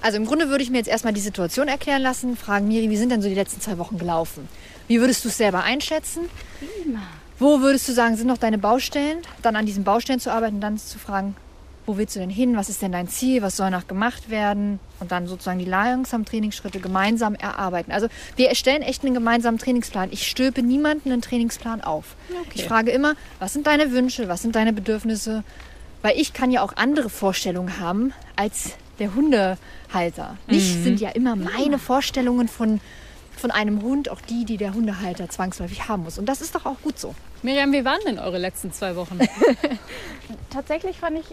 Also 0.00 0.16
im 0.16 0.26
Grunde 0.26 0.48
würde 0.48 0.62
ich 0.62 0.70
mir 0.70 0.78
jetzt 0.78 0.88
erstmal 0.88 1.12
die 1.12 1.20
Situation 1.20 1.68
erklären 1.68 2.02
lassen, 2.02 2.36
fragen, 2.36 2.68
Miri, 2.68 2.88
wie 2.90 2.96
sind 2.96 3.10
denn 3.10 3.22
so 3.22 3.28
die 3.28 3.34
letzten 3.34 3.60
zwei 3.60 3.78
Wochen 3.78 3.98
gelaufen? 3.98 4.48
Wie 4.86 5.00
würdest 5.00 5.24
du 5.24 5.28
es 5.28 5.36
selber 5.36 5.62
einschätzen? 5.62 6.22
Wo 7.38 7.60
würdest 7.60 7.88
du 7.88 7.92
sagen, 7.92 8.16
sind 8.16 8.26
noch 8.26 8.38
deine 8.38 8.58
Baustellen? 8.58 9.18
Dann 9.42 9.56
an 9.56 9.66
diesen 9.66 9.84
Baustellen 9.84 10.20
zu 10.20 10.32
arbeiten, 10.32 10.60
dann 10.60 10.78
zu 10.78 10.98
fragen, 10.98 11.36
wo 11.86 11.96
willst 11.96 12.14
du 12.14 12.20
denn 12.20 12.30
hin? 12.30 12.56
Was 12.56 12.68
ist 12.68 12.82
denn 12.82 12.92
dein 12.92 13.08
Ziel? 13.08 13.42
Was 13.42 13.56
soll 13.56 13.70
noch 13.70 13.88
gemacht 13.88 14.30
werden? 14.30 14.78
Und 15.00 15.10
dann 15.10 15.26
sozusagen 15.26 15.58
die 15.58 15.64
langsamen 15.64 16.24
Trainingsschritte 16.24 16.78
gemeinsam 16.78 17.34
erarbeiten. 17.34 17.90
Also 17.90 18.08
wir 18.36 18.48
erstellen 18.48 18.82
echt 18.82 19.04
einen 19.04 19.14
gemeinsamen 19.14 19.58
Trainingsplan. 19.58 20.10
Ich 20.12 20.28
stülpe 20.28 20.62
niemanden 20.62 21.10
einen 21.10 21.22
Trainingsplan 21.22 21.80
auf. 21.80 22.14
Ich 22.54 22.64
frage 22.64 22.90
immer, 22.90 23.14
was 23.38 23.54
sind 23.54 23.66
deine 23.66 23.90
Wünsche? 23.90 24.28
Was 24.28 24.42
sind 24.42 24.54
deine 24.54 24.72
Bedürfnisse? 24.72 25.42
Weil 26.02 26.18
ich 26.18 26.32
kann 26.32 26.50
ja 26.50 26.62
auch 26.62 26.76
andere 26.76 27.10
Vorstellungen 27.10 27.80
haben 27.80 28.12
als 28.36 28.74
der 29.00 29.14
Hundehalter. 29.14 30.36
Nicht 30.46 30.82
sind 30.82 31.00
ja 31.00 31.10
immer 31.10 31.34
meine 31.36 31.78
Vorstellungen 31.78 32.48
von, 32.48 32.80
von 33.36 33.50
einem 33.50 33.82
Hund 33.82 34.08
auch 34.10 34.20
die, 34.20 34.44
die 34.44 34.56
der 34.56 34.74
Hundehalter 34.74 35.28
zwangsläufig 35.28 35.88
haben 35.88 36.04
muss. 36.04 36.18
Und 36.18 36.26
das 36.26 36.40
ist 36.40 36.54
doch 36.54 36.66
auch 36.66 36.80
gut 36.82 36.98
so. 36.98 37.14
Miriam, 37.42 37.72
wie 37.72 37.84
waren 37.84 38.00
denn 38.06 38.18
eure 38.18 38.38
letzten 38.38 38.72
zwei 38.72 38.94
Wochen? 38.96 39.18
Tatsächlich 40.50 40.98
fand 40.98 41.18
ich 41.18 41.24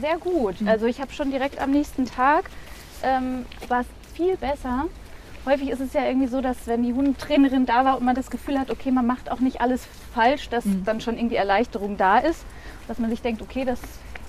sehr 0.00 0.18
gut. 0.18 0.56
Also 0.66 0.86
ich 0.86 1.00
habe 1.00 1.12
schon 1.12 1.30
direkt 1.30 1.60
am 1.60 1.70
nächsten 1.70 2.04
Tag 2.04 2.50
ähm, 3.02 3.46
war 3.68 3.80
es 3.82 3.86
viel 4.14 4.36
besser. 4.36 4.86
Häufig 5.44 5.70
ist 5.70 5.80
es 5.80 5.92
ja 5.92 6.04
irgendwie 6.04 6.28
so, 6.28 6.40
dass 6.40 6.66
wenn 6.66 6.84
die 6.84 6.92
Hundetrainerin 6.92 7.66
da 7.66 7.84
war 7.84 7.98
und 7.98 8.04
man 8.04 8.14
das 8.14 8.30
Gefühl 8.30 8.58
hat, 8.58 8.70
okay, 8.70 8.92
man 8.92 9.06
macht 9.06 9.30
auch 9.30 9.40
nicht 9.40 9.60
alles 9.60 9.86
falsch, 10.14 10.48
dass 10.48 10.64
dann 10.84 11.00
schon 11.00 11.16
irgendwie 11.16 11.34
Erleichterung 11.34 11.96
da 11.96 12.18
ist. 12.18 12.44
Dass 12.86 12.98
man 12.98 13.10
sich 13.10 13.22
denkt, 13.22 13.42
okay, 13.42 13.64
das, 13.64 13.80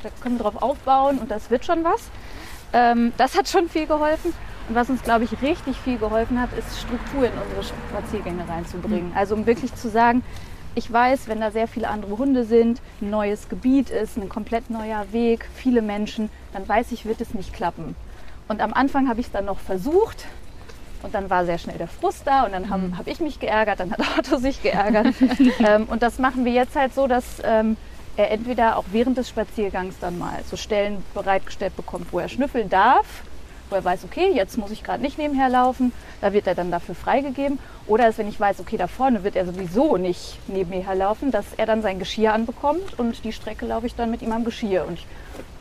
da 0.02 0.10
können 0.22 0.38
wir 0.38 0.44
drauf 0.44 0.62
aufbauen 0.62 1.20
und 1.20 1.30
das 1.30 1.52
wird 1.52 1.66
schon 1.66 1.84
was. 1.84 2.02
Ähm, 2.74 3.14
das 3.18 3.38
hat 3.38 3.48
schon 3.48 3.70
viel 3.70 3.88
geholfen. 3.88 4.34
Und 4.68 4.76
was 4.76 4.90
uns, 4.90 5.04
glaube 5.04 5.26
ich, 5.26 5.42
richtig 5.42 5.78
viel 5.78 5.98
geholfen 5.98 6.40
hat, 6.40 6.50
ist 6.58 6.80
Struktur 6.80 7.26
in 7.26 7.34
unsere 7.34 7.64
Spaziergänge 7.64 8.48
reinzubringen. 8.48 9.12
Also 9.16 9.36
um 9.36 9.46
wirklich 9.46 9.76
zu 9.76 9.90
sagen, 9.90 10.24
ich 10.76 10.92
weiß, 10.92 11.28
wenn 11.28 11.40
da 11.40 11.52
sehr 11.52 11.68
viele 11.68 11.88
andere 11.90 12.18
Hunde 12.18 12.46
sind, 12.46 12.82
ein 13.02 13.10
neues 13.10 13.50
Gebiet 13.50 13.90
ist, 13.90 14.18
ein 14.18 14.30
komplett 14.30 14.70
neuer 14.70 15.06
Weg, 15.12 15.48
viele 15.54 15.82
Menschen, 15.82 16.30
dann 16.54 16.68
weiß 16.68 16.92
ich, 16.94 17.06
wird 17.06 17.22
es 17.22 17.34
nicht 17.34 17.54
klappen. 17.54 17.96
Und 18.48 18.62
am 18.62 18.74
Anfang 18.74 19.08
habe 19.08 19.20
ich 19.20 19.28
es 19.28 19.32
dann 19.32 19.46
noch 19.46 19.60
versucht 19.60 20.26
und 21.04 21.14
dann 21.14 21.30
war 21.30 21.46
sehr 21.46 21.58
schnell 21.58 21.78
der 21.78 21.88
Frust 21.88 22.26
da 22.26 22.44
und 22.44 22.54
dann 22.54 22.70
habe 22.70 22.98
hab 22.98 23.08
ich 23.08 23.20
mich 23.20 23.40
geärgert, 23.40 23.80
dann 23.80 23.92
hat 23.92 24.00
Otto 24.18 24.38
sich 24.38 24.64
geärgert. 24.64 25.14
ähm, 25.60 25.86
und 25.86 26.02
das 26.02 26.18
machen 26.18 26.46
wir 26.46 26.54
jetzt 26.54 26.76
halt 26.76 26.96
so, 26.96 27.08
dass 27.08 27.42
ähm, 27.44 27.78
er 28.18 28.32
entweder 28.32 28.78
auch 28.78 28.86
während 28.92 29.18
des 29.18 29.30
Spaziergangs 29.30 29.96
dann 30.00 30.20
mal 30.20 30.40
so 30.50 30.56
Stellen 30.56 31.04
bereitgestellt 31.14 31.76
bekommt, 31.76 32.12
wo 32.12 32.20
er 32.20 32.30
schnüffeln 32.30 32.70
darf, 32.70 33.24
wo 33.70 33.76
er 33.76 33.84
weiß, 33.84 34.04
okay, 34.04 34.32
jetzt 34.34 34.58
muss 34.58 34.72
ich 34.72 34.84
gerade 34.84 35.02
nicht 35.02 35.18
nebenher 35.18 35.50
laufen, 35.50 35.92
da 36.22 36.32
wird 36.32 36.46
er 36.46 36.56
dann 36.56 36.70
dafür 36.70 36.96
freigegeben. 36.96 37.58
Oder 37.88 38.06
dass, 38.06 38.18
wenn 38.18 38.30
ich 38.30 38.40
weiß, 38.40 38.60
okay, 38.60 38.78
da 38.78 38.88
vorne 38.88 39.24
wird 39.24 39.36
er 39.36 39.46
sowieso 39.46 39.98
nicht 39.98 40.38
neben 40.48 40.70
mir 40.70 40.86
herlaufen, 40.86 41.32
dass 41.32 41.46
er 41.58 41.66
dann 41.66 41.82
sein 41.82 42.00
Geschirr 42.00 42.34
anbekommt 42.34 42.98
und 43.00 43.24
die 43.24 43.34
Strecke 43.34 43.66
laufe 43.66 43.88
ich 43.88 43.96
dann 43.96 44.12
mit 44.12 44.22
ihm 44.22 44.32
am 44.32 44.46
Geschirr. 44.46 44.86
Und 44.88 45.00
ich 45.00 45.08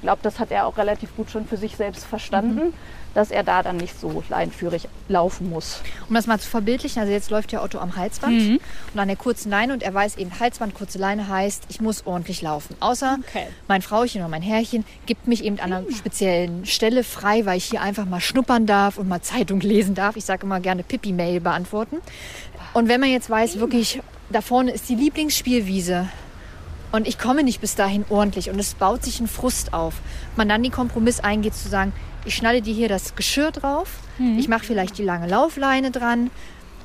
glaube, 0.02 0.20
das 0.22 0.38
hat 0.38 0.50
er 0.50 0.66
auch 0.66 0.76
relativ 0.76 1.16
gut 1.16 1.30
schon 1.30 1.46
für 1.46 1.56
sich 1.56 1.76
selbst 1.76 2.04
verstanden, 2.04 2.74
dass 3.14 3.30
er 3.30 3.42
da 3.42 3.62
dann 3.62 3.76
nicht 3.76 3.98
so 4.00 4.22
leinführig 4.28 4.88
laufen 5.08 5.50
muss. 5.50 5.80
Um 6.08 6.14
das 6.14 6.26
mal 6.26 6.38
zu 6.40 6.48
verbildlichen, 6.48 7.00
also 7.00 7.12
jetzt 7.12 7.30
läuft 7.30 7.52
ja 7.52 7.62
Otto 7.62 7.78
am 7.78 7.96
Halsband 7.96 8.60
und 8.94 8.98
an 9.00 9.08
der 9.08 9.16
kurzen 9.16 9.50
Leine 9.50 9.72
und 9.72 9.82
er 9.82 9.92
weiß 9.94 10.16
eben, 10.16 10.38
Halsband, 10.40 10.74
kurze 10.74 10.98
Leine 10.98 11.28
heißt, 11.28 11.64
ich 11.68 11.80
muss 11.80 12.06
ordentlich 12.06 12.42
laufen. 12.42 12.76
Außer 12.80 13.18
Okay. 13.28 13.46
mein 13.68 13.82
Frauchen 13.82 14.20
oder 14.20 14.28
mein 14.28 14.42
Herrchen 14.42 14.84
gibt 15.06 15.26
mich 15.28 15.44
eben 15.44 15.58
an 15.60 15.72
einer 15.72 15.90
speziellen 15.92 16.66
Stelle 16.66 17.04
frei, 17.04 17.44
weil 17.46 17.58
ich 17.58 17.64
hier 17.66 17.82
einfach 17.82 18.06
mal 18.06 18.20
schnuppern 18.20 18.66
darf 18.66 18.98
und 18.98 19.08
mal 19.08 19.20
Zeitung 19.22 19.60
lesen 19.60 19.94
darf. 19.94 20.16
Ich 20.16 20.24
sage 20.24 20.44
immer 20.46 20.60
gerne 20.60 20.82
Pippi-Mail 20.82 21.40
beantworten. 21.40 21.98
Und 22.74 22.88
wenn 22.88 23.00
man 23.00 23.10
jetzt 23.10 23.28
weiß, 23.28 23.58
wirklich, 23.58 24.00
da 24.30 24.40
vorne 24.40 24.70
ist 24.72 24.88
die 24.88 24.94
Lieblingsspielwiese 24.94 26.08
und 26.92 27.08
ich 27.08 27.18
komme 27.18 27.42
nicht 27.42 27.60
bis 27.60 27.74
dahin 27.74 28.04
ordentlich 28.08 28.50
und 28.50 28.58
es 28.58 28.74
baut 28.74 29.04
sich 29.04 29.20
ein 29.20 29.26
Frust 29.26 29.74
auf. 29.74 29.94
Man 30.36 30.48
dann 30.48 30.62
den 30.62 30.72
Kompromiss 30.72 31.20
eingeht 31.20 31.54
zu 31.54 31.68
sagen, 31.68 31.92
ich 32.24 32.36
schnalle 32.36 32.62
dir 32.62 32.74
hier 32.74 32.88
das 32.88 33.16
Geschirr 33.16 33.50
drauf, 33.50 33.88
ich 34.36 34.46
mache 34.46 34.64
vielleicht 34.64 34.98
die 34.98 35.02
lange 35.02 35.26
Laufleine 35.26 35.90
dran 35.90 36.30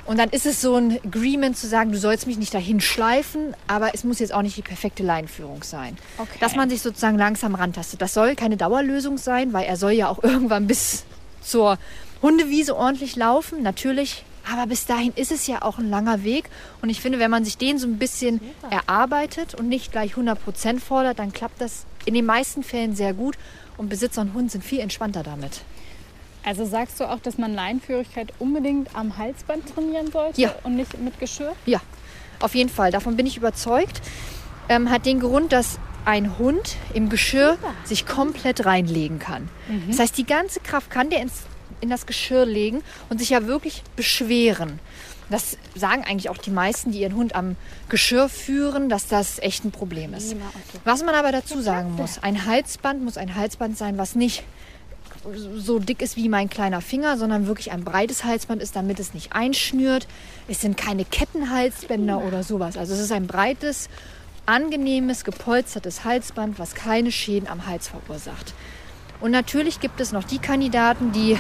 und 0.08 0.18
dann 0.18 0.30
ist 0.30 0.46
es 0.46 0.62
so 0.62 0.76
ein 0.78 1.00
Agreement 1.06 1.58
zu 1.58 1.68
sagen, 1.68 1.92
du 1.92 1.98
sollst 1.98 2.28
mich 2.28 2.38
nicht 2.38 2.54
dahin 2.54 2.80
schleifen, 2.80 3.54
aber 3.68 3.94
es 3.94 4.06
muss 4.06 4.20
jetzt 4.20 4.34
auch 4.34 4.42
nicht 4.42 4.56
die 4.56 4.62
perfekte 4.62 5.04
Leinführung 5.04 5.64
sein. 5.64 5.98
Okay. 6.18 6.38
Dass 6.40 6.56
man 6.56 6.70
sich 6.70 6.82
sozusagen 6.82 7.18
langsam 7.18 7.56
rantastet. 7.56 8.02
Das 8.02 8.14
soll 8.14 8.36
keine 8.36 8.56
Dauerlösung 8.56 9.18
sein, 9.18 9.52
weil 9.52 9.66
er 9.66 9.76
soll 9.76 9.92
ja 9.92 10.08
auch 10.08 10.24
irgendwann 10.24 10.66
bis 10.66 11.04
zur 11.42 11.78
Hundewiese 12.22 12.78
ordentlich 12.78 13.18
laufen, 13.18 13.62
natürlich. 13.62 14.24
Aber 14.52 14.68
bis 14.68 14.86
dahin 14.86 15.12
ist 15.16 15.32
es 15.32 15.48
ja 15.48 15.62
auch 15.62 15.78
ein 15.78 15.90
langer 15.90 16.24
Weg. 16.24 16.50
Und 16.82 16.90
ich 16.90 17.02
finde, 17.02 17.20
wenn 17.20 17.32
man 17.32 17.44
sich 17.46 17.58
den 17.58 17.78
so 17.80 17.88
ein 17.88 17.98
bisschen 17.98 18.40
erarbeitet 18.70 19.56
und 19.56 19.68
nicht 19.68 19.92
gleich 19.92 20.14
100% 20.14 20.80
fordert, 20.80 21.20
dann 21.20 21.34
klappt 21.34 21.60
das 21.62 21.86
in 22.06 22.14
den 22.14 22.26
meisten 22.26 22.64
Fällen 22.64 22.96
sehr 22.96 23.14
gut. 23.14 23.36
Und 23.78 23.90
Besitzer 23.90 24.22
und 24.22 24.34
Hund 24.34 24.52
sind 24.52 24.64
viel 24.64 24.80
entspannter 24.80 25.22
damit. 25.24 25.62
Also 26.44 26.66
sagst 26.66 27.00
du 27.00 27.06
auch, 27.10 27.20
dass 27.20 27.38
man 27.38 27.54
Leinführigkeit 27.54 28.32
unbedingt 28.40 28.96
am 28.96 29.18
Halsband 29.18 29.74
trainieren 29.76 30.12
sollte 30.12 30.42
Ja. 30.42 30.56
und 30.64 30.76
nicht 30.78 30.98
mit 31.00 31.20
Geschirr? 31.20 31.54
Ja, 31.66 31.82
auf 32.40 32.56
jeden 32.56 32.70
Fall. 32.70 32.90
Davon 32.92 33.18
bin 33.18 33.26
ich 33.26 33.36
überzeugt. 33.38 34.02
Ähm, 34.70 34.90
hat 34.90 35.06
den 35.06 35.20
Grund, 35.20 35.52
dass 35.52 35.78
ein 36.06 36.38
Hund 36.38 36.78
im 36.94 37.10
Geschirr 37.10 37.58
sich 37.84 38.06
komplett 38.06 38.66
reinlegen 38.66 39.20
kann. 39.20 39.50
Das 39.90 40.00
heißt, 40.00 40.18
die 40.18 40.26
ganze 40.26 40.62
Kraft 40.62 40.90
kann 40.90 41.10
der 41.10 41.22
ins, 41.22 41.42
in 41.82 41.90
das 41.90 42.06
Geschirr 42.06 42.46
legen 42.46 42.82
und 43.10 43.20
sich 43.20 43.30
ja 43.30 43.48
wirklich 43.48 43.84
beschweren. 43.96 44.80
Das 45.30 45.58
sagen 45.76 46.04
eigentlich 46.06 46.30
auch 46.30 46.38
die 46.38 46.52
meisten, 46.52 46.92
die 46.92 47.02
ihren 47.02 47.16
Hund 47.16 47.36
am 47.36 47.58
Geschirr 47.90 48.30
führen, 48.30 48.88
dass 48.88 49.08
das 49.08 49.40
echt 49.40 49.66
ein 49.66 49.72
Problem 49.72 50.14
ist. 50.14 50.36
Was 50.86 51.04
man 51.04 51.16
aber 51.16 51.32
dazu 51.32 51.62
sagen 51.62 51.96
muss, 51.96 52.20
ein 52.24 52.46
Halsband 52.46 53.04
muss 53.04 53.18
ein 53.18 53.36
Halsband 53.36 53.78
sein, 53.78 53.98
was 53.98 54.16
nicht 54.16 54.44
so 55.56 55.80
dick 55.80 56.02
ist 56.02 56.16
wie 56.16 56.30
mein 56.30 56.50
kleiner 56.50 56.80
Finger, 56.80 57.18
sondern 57.18 57.48
wirklich 57.48 57.72
ein 57.72 57.84
breites 57.84 58.24
Halsband 58.24 58.62
ist, 58.62 58.76
damit 58.78 59.00
es 59.00 59.14
nicht 59.14 59.34
einschnürt. 59.34 60.08
Es 60.48 60.62
sind 60.62 60.78
keine 60.78 61.04
Kettenhalsbänder 61.04 62.24
oder 62.24 62.44
sowas. 62.44 62.78
Also 62.78 62.94
es 62.94 63.00
ist 63.00 63.12
ein 63.12 63.28
breites, 63.28 63.90
angenehmes, 64.46 65.26
gepolstertes 65.26 66.06
Halsband, 66.06 66.60
was 66.60 66.74
keine 66.74 67.12
Schäden 67.12 67.50
am 67.50 67.68
Hals 67.68 67.90
verursacht. 67.90 68.54
Und 69.20 69.32
natürlich 69.32 69.80
gibt 69.80 70.00
es 70.00 70.12
noch 70.12 70.24
die 70.24 70.40
Kandidaten, 70.40 71.12
die 71.12 71.38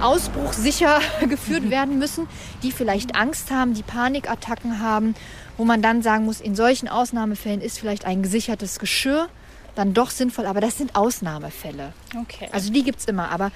ausbruchsicher 0.00 1.00
geführt 1.28 1.70
werden 1.70 1.98
müssen, 1.98 2.26
die 2.62 2.72
vielleicht 2.72 3.14
Angst 3.14 3.50
haben, 3.50 3.74
die 3.74 3.82
Panikattacken 3.82 4.80
haben, 4.80 5.14
wo 5.56 5.64
man 5.64 5.82
dann 5.82 6.02
sagen 6.02 6.24
muss, 6.24 6.40
in 6.40 6.54
solchen 6.54 6.88
Ausnahmefällen 6.88 7.60
ist 7.60 7.78
vielleicht 7.78 8.04
ein 8.04 8.22
gesichertes 8.22 8.78
Geschirr 8.78 9.28
dann 9.74 9.94
doch 9.94 10.10
sinnvoll, 10.10 10.46
aber 10.46 10.60
das 10.60 10.76
sind 10.76 10.94
Ausnahmefälle. 10.96 11.92
Okay. 12.20 12.48
Also 12.52 12.70
die 12.70 12.82
gibt 12.82 12.98
es 12.98 13.06
immer, 13.06 13.30
aber 13.30 13.50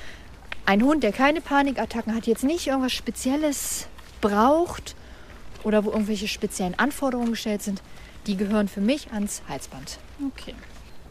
ein 0.65 0.83
Hund, 0.83 1.03
der 1.03 1.13
keine 1.13 1.41
Panikattacken 1.41 2.15
hat, 2.15 2.27
jetzt 2.27 2.43
nicht 2.43 2.67
irgendwas 2.67 2.93
Spezielles 2.93 3.87
braucht 4.21 4.97
oder 5.63 5.85
wo 5.85 5.91
irgendwelche 5.91 6.29
speziellen 6.29 6.79
Anforderungen 6.79 7.33
gestellt 7.33 7.63
sind, 7.63 7.83
die 8.27 8.37
gehören 8.37 8.69
für 8.69 8.81
mich 8.81 9.13
ans 9.13 9.43
Halsband. 9.49 9.99
okay. 10.27 10.55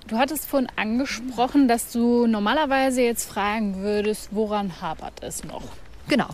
Du 0.07 0.17
hattest 0.19 0.45
vorhin 0.45 0.69
angesprochen, 0.75 1.67
dass 1.67 1.91
du 1.91 2.27
normalerweise 2.27 3.01
jetzt 3.01 3.27
fragen 3.27 3.77
würdest, 3.81 4.29
woran 4.31 4.79
hapert 4.79 5.23
es 5.23 5.43
noch? 5.43 5.63
Genau. 6.07 6.27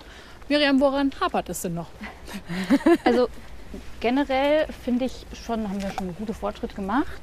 Miriam, 0.50 0.82
woran 0.82 1.12
hapert 1.22 1.48
es 1.48 1.62
denn 1.62 1.76
noch? 1.76 1.88
Also 3.06 3.30
generell 4.02 4.68
finde 4.84 5.06
ich 5.06 5.26
schon, 5.34 5.70
haben 5.70 5.82
wir 5.82 5.92
schon 5.92 6.14
gute 6.18 6.34
Fortschritte 6.34 6.76
gemacht. 6.76 7.22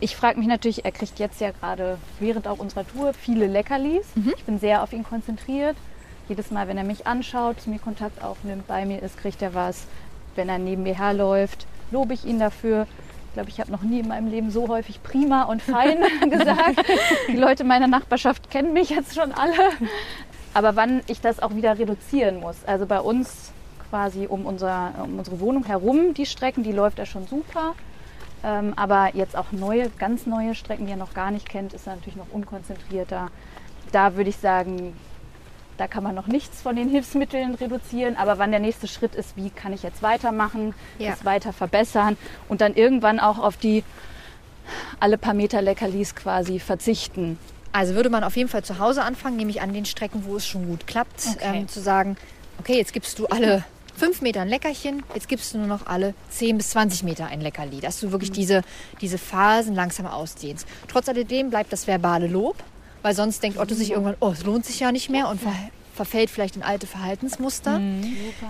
Ich 0.00 0.16
frage 0.16 0.38
mich 0.38 0.48
natürlich, 0.48 0.86
er 0.86 0.92
kriegt 0.92 1.18
jetzt 1.18 1.40
ja 1.40 1.50
gerade 1.50 1.98
während 2.18 2.48
auch 2.48 2.58
unserer 2.58 2.86
Tour 2.86 3.12
viele 3.12 3.46
Leckerlis. 3.46 4.06
Ich 4.38 4.44
bin 4.44 4.58
sehr 4.58 4.82
auf 4.82 4.94
ihn 4.94 5.04
konzentriert. 5.04 5.76
Jedes 6.28 6.50
Mal, 6.50 6.68
wenn 6.68 6.78
er 6.78 6.84
mich 6.84 7.06
anschaut, 7.06 7.60
zu 7.60 7.68
mir 7.68 7.78
Kontakt 7.78 8.22
aufnimmt, 8.22 8.66
bei 8.66 8.86
mir 8.86 9.02
ist, 9.02 9.18
kriegt 9.18 9.42
er 9.42 9.52
was. 9.52 9.84
Wenn 10.34 10.48
er 10.48 10.58
neben 10.58 10.84
mir 10.84 10.96
herläuft, 10.96 11.66
lobe 11.90 12.14
ich 12.14 12.24
ihn 12.24 12.38
dafür. 12.38 12.86
Ich 13.28 13.34
glaube, 13.34 13.50
ich 13.50 13.60
habe 13.60 13.70
noch 13.70 13.82
nie 13.82 14.00
in 14.00 14.08
meinem 14.08 14.28
Leben 14.28 14.50
so 14.50 14.68
häufig 14.68 15.02
prima 15.02 15.44
und 15.44 15.62
fein 15.62 15.98
gesagt. 16.30 16.84
Die 17.28 17.36
Leute 17.36 17.64
meiner 17.64 17.86
Nachbarschaft 17.86 18.50
kennen 18.50 18.72
mich 18.72 18.90
jetzt 18.90 19.14
schon 19.14 19.32
alle. 19.32 19.70
Aber 20.54 20.76
wann 20.76 21.02
ich 21.06 21.20
das 21.20 21.40
auch 21.40 21.54
wieder 21.54 21.78
reduzieren 21.78 22.40
muss. 22.40 22.56
Also 22.66 22.86
bei 22.86 23.00
uns 23.00 23.52
quasi 23.90 24.26
um, 24.26 24.46
unser, 24.46 24.92
um 25.04 25.18
unsere 25.18 25.40
Wohnung 25.40 25.64
herum, 25.64 26.14
die 26.14 26.26
Strecken, 26.26 26.62
die 26.62 26.72
läuft 26.72 26.98
er 26.98 27.06
schon 27.06 27.26
super. 27.26 27.74
Ähm, 28.44 28.72
aber 28.76 29.10
jetzt 29.14 29.36
auch 29.36 29.52
neue, 29.52 29.90
ganz 29.98 30.26
neue 30.26 30.54
Strecken, 30.54 30.86
die 30.86 30.92
er 30.92 30.98
noch 30.98 31.14
gar 31.14 31.30
nicht 31.30 31.48
kennt, 31.48 31.72
ist 31.74 31.86
natürlich 31.86 32.16
noch 32.16 32.30
unkonzentrierter. 32.32 33.30
Da 33.92 34.16
würde 34.16 34.30
ich 34.30 34.36
sagen, 34.36 34.94
da 35.78 35.86
kann 35.88 36.02
man 36.02 36.14
noch 36.14 36.26
nichts 36.26 36.60
von 36.60 36.76
den 36.76 36.88
Hilfsmitteln 36.88 37.54
reduzieren. 37.54 38.16
Aber 38.16 38.38
wann 38.38 38.50
der 38.50 38.60
nächste 38.60 38.86
Schritt 38.88 39.14
ist, 39.14 39.36
wie 39.36 39.48
kann 39.50 39.72
ich 39.72 39.82
jetzt 39.82 40.02
weitermachen, 40.02 40.74
Ja. 40.98 41.12
das 41.12 41.24
weiter 41.24 41.52
verbessern 41.52 42.16
und 42.48 42.60
dann 42.60 42.74
irgendwann 42.74 43.20
auch 43.20 43.38
auf 43.38 43.56
die 43.56 43.84
alle 45.00 45.16
paar 45.16 45.34
Meter 45.34 45.62
Leckerlis 45.62 46.14
quasi 46.14 46.58
verzichten. 46.60 47.38
Also 47.72 47.94
würde 47.94 48.10
man 48.10 48.24
auf 48.24 48.36
jeden 48.36 48.48
Fall 48.48 48.64
zu 48.64 48.78
Hause 48.78 49.02
anfangen, 49.02 49.36
nämlich 49.36 49.60
an 49.62 49.72
den 49.72 49.84
Strecken, 49.84 50.24
wo 50.26 50.36
es 50.36 50.46
schon 50.46 50.66
gut 50.66 50.86
klappt, 50.86 51.26
Okay. 51.36 51.58
ähm, 51.60 51.68
zu 51.68 51.80
sagen, 51.80 52.16
okay, 52.58 52.76
jetzt 52.76 52.92
gibst 52.92 53.18
du 53.18 53.26
alle 53.26 53.64
fünf 53.96 54.20
Meter 54.20 54.42
ein 54.42 54.48
Leckerchen, 54.48 55.02
jetzt 55.14 55.28
gibst 55.28 55.52
du 55.54 55.58
nur 55.58 55.66
noch 55.66 55.86
alle 55.86 56.14
10 56.30 56.56
bis 56.58 56.70
20 56.70 57.02
Meter 57.02 57.26
ein 57.26 57.40
Leckerli, 57.40 57.80
dass 57.80 57.98
du 58.00 58.12
wirklich 58.12 58.30
diese, 58.30 58.62
diese 59.00 59.18
Phasen 59.18 59.74
langsam 59.74 60.06
ausdehnst. 60.06 60.66
Trotz 60.88 61.08
alledem 61.08 61.50
bleibt 61.50 61.72
das 61.72 61.86
verbale 61.86 62.26
Lob, 62.26 62.56
weil 63.02 63.14
sonst 63.14 63.42
denkt 63.42 63.58
Otto 63.58 63.74
sich 63.74 63.90
irgendwann, 63.90 64.16
oh, 64.20 64.30
es 64.30 64.44
lohnt 64.44 64.64
sich 64.64 64.80
ja 64.80 64.92
nicht 64.92 65.10
mehr 65.10 65.28
und 65.28 65.40
ver 65.40 65.52
verfällt 65.94 66.30
vielleicht 66.30 66.54
in 66.54 66.62
alte 66.62 66.86
Verhaltensmuster. 66.86 67.80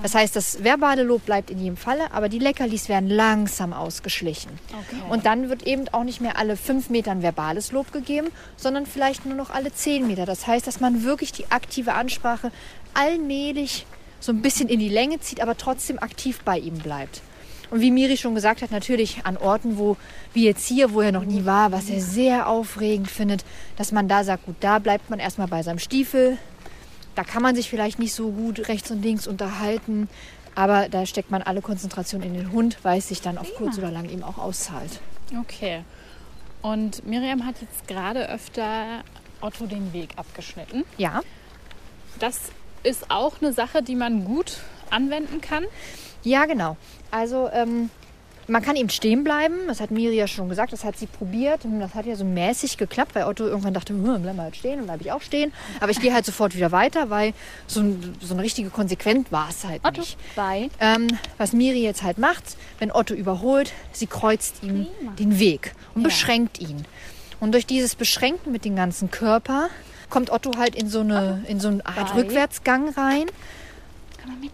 Das 0.02 0.14
heißt, 0.14 0.37
das 0.37 0.62
verbale 0.64 1.02
Lob 1.02 1.25
bleibt 1.25 1.50
in 1.50 1.59
jedem 1.59 1.78
Falle, 1.78 2.12
aber 2.12 2.28
die 2.28 2.38
Leckerlis 2.38 2.90
werden 2.90 3.09
langsam 3.09 3.73
ausgeschlichen. 3.73 4.50
Und 5.09 5.25
dann 5.25 5.49
wird 5.49 5.62
eben 5.67 5.88
auch 5.93 6.05
nicht 6.05 6.21
mehr 6.21 6.37
alle 6.37 6.59
fünf 6.59 6.90
Meter 6.90 7.11
ein 7.11 7.23
verbales 7.23 7.73
Lob 7.73 7.90
gegeben, 7.90 8.28
sondern 8.59 8.85
vielleicht 8.85 9.25
nur 9.25 9.35
noch 9.35 9.49
alle 9.49 9.73
zehn 9.73 10.07
Meter. 10.07 10.26
Das 10.26 10.47
heißt, 10.47 10.67
dass 10.67 10.81
man 10.81 11.05
wirklich 11.05 11.33
die 11.33 11.50
aktive 11.50 11.95
Ansprache 11.95 12.52
allmählich 12.93 13.87
so 14.21 14.31
ein 14.31 14.43
bisschen 14.43 14.69
in 14.69 14.78
die 14.78 14.90
Länge 14.90 15.19
zieht, 15.21 15.40
aber 15.40 15.57
trotzdem 15.57 15.99
aktiv 15.99 16.40
bei 16.45 16.59
ihm 16.59 16.75
bleibt. 16.75 17.23
Und 17.71 17.81
wie 17.81 17.91
Miri 17.91 18.17
schon 18.17 18.35
gesagt 18.35 18.63
hat, 18.63 18.71
natürlich 18.71 19.25
an 19.25 19.37
Orten, 19.37 19.79
wo, 19.79 19.97
wie 20.33 20.45
jetzt 20.45 20.67
hier, 20.67 20.93
wo 20.93 21.01
er 21.01 21.13
noch 21.13 21.25
nie 21.25 21.45
war, 21.45 21.71
was 21.73 21.91
er 21.91 22.01
sehr 22.01 22.49
aufregend 22.49 23.11
findet, 23.11 23.45
dass 23.77 23.93
man 23.93 24.09
da 24.09 24.25
sagt, 24.25 24.47
gut, 24.47 24.57
da 24.61 24.79
bleibt 24.79 25.11
man 25.11 25.19
erstmal 25.19 25.49
bei 25.49 25.63
seinem 25.63 25.79
Stiefel. 25.79 26.39
Da 27.15 27.25
kann 27.25 27.43
man 27.43 27.55
sich 27.55 27.69
vielleicht 27.69 27.99
nicht 27.99 28.15
so 28.15 28.31
gut 28.31 28.69
rechts 28.69 28.91
und 28.91 29.03
links 29.03 29.27
unterhalten, 29.27 30.09
aber 30.55 30.89
da 30.89 31.05
steckt 31.05 31.31
man 31.31 31.43
alle 31.43 31.61
Konzentration 31.61 32.23
in 32.23 32.35
den 32.35 32.53
Hund, 32.53 32.79
weil 32.83 32.99
es 32.99 33.09
sich 33.09 33.21
dann 33.21 33.39
auf 33.39 33.55
kurz 33.57 33.77
oder 33.77 33.91
lang 33.91 34.09
eben 34.09 34.23
auch 34.23 34.39
auszahlt. 34.39 35.01
Okay. 35.39 35.83
Und 36.63 37.07
Miriam 37.07 37.45
hat 37.45 37.57
jetzt 37.61 37.87
gerade 37.87 38.29
öfter 38.29 39.03
Otto 39.41 39.67
den 39.67 39.93
Weg 39.93 40.11
abgeschnitten. 40.17 40.85
Ja, 40.97 41.21
Das 42.19 42.41
ist 42.83 43.11
auch 43.11 43.41
eine 43.41 43.53
Sache, 43.53 43.83
die 43.83 43.95
man 43.95 44.25
gut 44.25 44.59
anwenden 44.91 45.41
kann. 45.41 45.65
Ja, 46.29 46.47
genau. 46.47 46.77
Also 47.11 47.49
ähm, 47.53 47.91
man 48.49 48.63
kann 48.63 48.77
eben 48.77 48.89
stehen 48.89 49.25
bleiben. 49.25 49.55
Das 49.67 49.81
hat 49.81 49.91
Miri 49.91 50.17
ja 50.17 50.27
schon 50.27 50.49
gesagt. 50.49 50.73
Das 50.73 50.85
hat 50.85 50.97
sie 50.97 51.07
probiert. 51.07 51.65
Und 51.65 51.81
das 51.81 51.95
hat 51.95 52.07
ja 52.07 52.17
so 52.17 52.25
mäßig 52.25 52.77
geklappt, 52.77 53.15
weil 53.15 53.25
Otto 53.25 53.47
irgendwann 53.47 53.75
dachte, 53.75 53.93
hm, 53.93 54.23
bleib 54.23 54.37
mal 54.37 54.45
halt 54.45 54.57
stehen. 54.57 54.77
Dann 54.79 54.87
bleibe 54.87 55.03
ich 55.03 55.13
auch 55.13 55.23
stehen. 55.23 55.53
Aber 55.81 55.91
ich 55.91 56.01
gehe 56.01 56.13
halt 56.13 56.25
sofort 56.25 56.57
wieder 56.57 56.73
weiter, 56.73 57.11
weil 57.11 57.33
so, 57.67 57.81
ein, 57.81 58.17
so 58.21 58.35
eine 58.35 58.43
richtige 58.43 58.71
Konsequent 58.71 59.31
war 59.33 59.49
es 59.51 59.65
halt 59.65 59.85
Otto, 59.85 60.01
nicht. 60.01 60.19
bei. 60.35 60.71
Ähm, 60.81 61.09
was 61.37 61.53
Miri 61.53 61.83
jetzt 61.83 62.03
halt 62.03 62.19
macht, 62.19 62.45
wenn 62.79 62.91
Otto 62.91 63.15
überholt, 63.15 63.73
sie 63.93 64.07
kreuzt 64.07 64.63
ihm 64.63 64.87
den 65.19 65.39
Weg 65.39 65.75
und 65.95 66.03
beschränkt 66.03 66.61
ihn. 66.61 66.85
Und 67.41 67.53
durch 67.53 67.67
dieses 67.67 67.95
Beschränken 67.95 68.51
mit 68.51 68.65
dem 68.65 68.77
ganzen 68.77 69.11
Körper 69.11 69.69
kommt 70.11 70.31
Otto 70.31 70.57
halt 70.57 70.75
in 70.75 70.89
so 70.89 71.01
eine, 71.01 71.45
in 71.49 71.61
so 71.61 71.69
eine 71.69 71.85
Art. 71.87 72.15
Rückwärtsgang 72.15 72.89
rein 72.91 73.27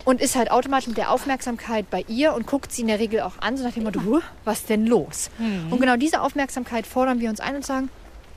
und 0.04 0.20
ist 0.20 0.36
halt 0.36 0.50
automatisch 0.50 0.86
mit 0.88 0.96
der 0.96 1.10
Aufmerksamkeit 1.10 1.88
bei 1.90 2.04
ihr 2.08 2.34
und 2.34 2.46
guckt 2.46 2.72
sie 2.72 2.82
in 2.82 2.88
der 2.88 2.98
Regel 2.98 3.20
auch 3.20 3.34
an, 3.40 3.56
so 3.56 3.64
nach 3.64 3.72
dem 3.72 3.84
Motto, 3.84 4.00
"Huh, 4.04 4.20
was 4.44 4.64
denn 4.64 4.86
los? 4.86 5.30
Und 5.70 5.80
genau 5.80 5.96
diese 5.96 6.20
Aufmerksamkeit 6.22 6.86
fordern 6.86 7.20
wir 7.20 7.30
uns 7.30 7.40
ein 7.40 7.56
und 7.56 7.64
sagen, 7.66 7.88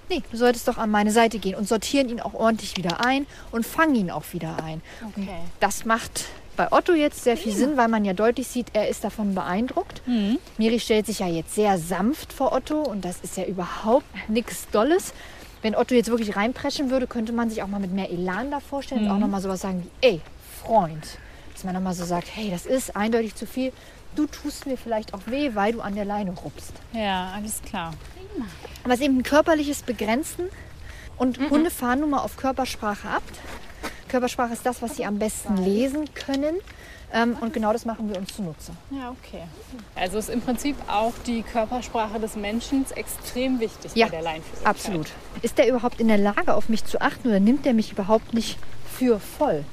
nee, 0.10 0.22
du 0.32 0.38
solltest 0.38 0.68
doch 0.68 0.78
an 0.78 0.90
meine 0.90 1.12
Seite 1.12 1.38
gehen 1.40 1.56
und 1.56 1.68
sortieren 1.68 2.10
ihn 2.10 2.22
auch 2.22 2.34
ordentlich 2.34 2.78
wieder 2.78 3.06
ein 3.06 3.26
und 3.52 3.66
fangen 3.66 3.96
ihn 3.96 4.12
auch 4.12 4.24
wieder 4.32 4.64
ein. 4.64 4.82
Okay. 5.10 5.28
Das 5.60 5.84
macht 5.86 6.26
bei 6.56 6.72
Otto 6.72 6.94
jetzt 6.94 7.24
sehr 7.24 7.38
viel 7.38 7.52
Sinn, 7.54 7.78
weil 7.78 7.88
man 7.88 8.04
ja 8.06 8.14
deutlich 8.14 8.48
sieht, 8.48 8.68
er 8.74 8.88
ist 8.88 9.04
davon 9.04 9.36
beeindruckt. 9.36 10.02
Miri 10.58 10.80
stellt 10.80 11.06
sich 11.06 11.20
ja 11.20 11.28
jetzt 11.28 11.54
sehr 11.54 11.78
sanft 11.78 12.34
vor 12.34 12.52
Otto 12.54 12.82
und 12.82 13.06
das 13.06 13.18
ist 13.22 13.38
ja 13.38 13.44
überhaupt 13.46 14.06
nichts 14.30 14.68
Dolles. 14.72 15.14
Wenn 15.62 15.76
Otto 15.76 15.94
jetzt 15.94 16.10
wirklich 16.10 16.36
reinpreschen 16.36 16.90
würde, 16.90 17.06
könnte 17.08 17.34
man 17.34 17.50
sich 17.50 17.62
auch 17.62 17.68
mal 17.68 17.80
mit 17.80 17.92
mehr 17.92 18.10
Elan 18.10 18.50
da 18.50 18.60
vorstellen 18.60 19.06
und 19.06 19.12
auch 19.12 19.18
nochmal 19.20 19.42
sowas 19.42 19.62
sagen 19.62 19.84
wie, 20.02 20.08
ey, 20.08 20.22
Freund. 20.64 21.04
Dass 21.58 21.64
man 21.64 21.74
nochmal 21.74 21.96
so 21.96 22.06
sagt, 22.06 22.28
hey, 22.36 22.52
das 22.52 22.68
ist 22.68 22.96
eindeutig 22.96 23.34
zu 23.34 23.48
viel. 23.48 23.74
Du 24.16 24.28
tust 24.28 24.68
mir 24.68 24.78
vielleicht 24.78 25.16
auch 25.16 25.22
weh, 25.26 25.56
weil 25.56 25.74
du 25.74 25.82
an 25.82 25.96
der 25.96 26.06
Leine 26.06 26.30
rupst. 26.32 26.72
Ja, 26.94 27.32
alles 27.36 27.64
klar. 27.64 27.96
Aber 28.84 28.94
es 28.94 29.00
ist 29.00 29.06
eben 29.08 29.18
ein 29.18 29.24
körperliches 29.24 29.82
Begrenzen 29.82 30.50
und 31.18 31.40
Mhm. 31.40 31.50
Hunde 31.50 31.72
fahren 31.72 32.02
nun 32.02 32.12
mal 32.12 32.20
auf 32.20 32.38
Körpersprache 32.38 33.10
ab. 33.10 33.24
Körpersprache 34.08 34.54
ist 34.54 34.68
das, 34.68 34.84
was 34.84 34.98
sie 34.98 35.06
am 35.06 35.18
besten 35.18 35.58
lesen 35.58 36.06
können. 36.14 36.58
Ähm, 37.12 37.36
und 37.42 37.54
genau 37.54 37.74
das 37.74 37.86
machen 37.86 38.08
wir 38.08 38.18
uns 38.20 38.36
zunutze. 38.36 38.74
Ja, 38.92 39.10
okay. 39.20 39.42
Also 39.96 40.20
ist 40.20 40.30
im 40.30 40.42
Prinzip 40.42 40.76
auch 40.88 41.14
die 41.26 41.42
Körpersprache 41.42 42.20
des 42.20 42.36
Menschen 42.36 42.86
extrem 42.96 43.60
wichtig 43.60 43.94
Ja, 43.96 44.06
bei 44.06 44.12
der 44.12 44.22
Leinführigkeit. 44.22 44.68
Absolut. 44.68 45.08
Ist 45.42 45.58
der 45.58 45.68
überhaupt 45.70 46.00
in 46.00 46.08
der 46.08 46.20
Lage, 46.20 46.54
auf 46.54 46.70
mich 46.70 46.86
zu 46.86 47.02
achten 47.02 47.30
oder 47.30 47.40
nimmt 47.40 47.66
der 47.66 47.74
mich 47.74 47.92
überhaupt 47.94 48.36
nicht 48.36 48.60
für 48.96 49.20
voll? 49.20 49.66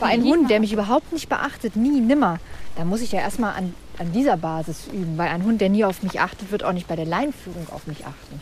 Bei 0.00 0.06
einem 0.06 0.24
Hund, 0.24 0.50
der 0.50 0.60
mich 0.60 0.72
überhaupt 0.72 1.12
nicht 1.12 1.28
beachtet, 1.28 1.76
nie, 1.76 2.00
nimmer, 2.00 2.38
da 2.76 2.84
muss 2.84 3.00
ich 3.00 3.12
ja 3.12 3.20
erstmal 3.20 3.54
an, 3.54 3.74
an 3.98 4.12
dieser 4.12 4.36
Basis 4.36 4.86
üben. 4.92 5.16
Weil 5.18 5.28
ein 5.28 5.44
Hund, 5.44 5.60
der 5.60 5.68
nie 5.68 5.84
auf 5.84 6.02
mich 6.02 6.20
achtet, 6.20 6.50
wird 6.50 6.64
auch 6.64 6.72
nicht 6.72 6.86
bei 6.88 6.96
der 6.96 7.06
Leinführung 7.06 7.66
auf 7.70 7.86
mich 7.86 8.04
achten. 8.04 8.40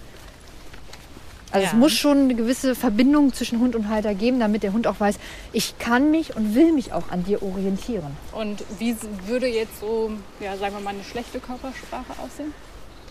Also 1.50 1.66
es 1.66 1.72
Ja. 1.72 1.78
muss 1.78 1.92
schon 1.92 2.18
eine 2.18 2.34
gewisse 2.34 2.74
Verbindung 2.74 3.34
zwischen 3.34 3.60
Hund 3.60 3.76
und 3.76 3.88
Halter 3.90 4.14
geben, 4.14 4.40
damit 4.40 4.62
der 4.62 4.72
Hund 4.72 4.86
auch 4.86 4.98
weiß, 5.00 5.18
ich 5.52 5.78
kann 5.78 6.10
mich 6.10 6.34
und 6.34 6.54
will 6.54 6.72
mich 6.72 6.94
auch 6.94 7.10
an 7.10 7.24
dir 7.24 7.42
orientieren. 7.42 8.16
Und 8.32 8.64
wie 8.78 8.96
würde 9.26 9.46
jetzt 9.46 9.78
so, 9.80 10.12
ja, 10.40 10.56
sagen 10.56 10.74
wir 10.76 10.80
mal, 10.82 10.90
eine 10.94 11.04
schlechte 11.04 11.40
Körpersprache 11.40 12.12
aussehen? 12.24 12.54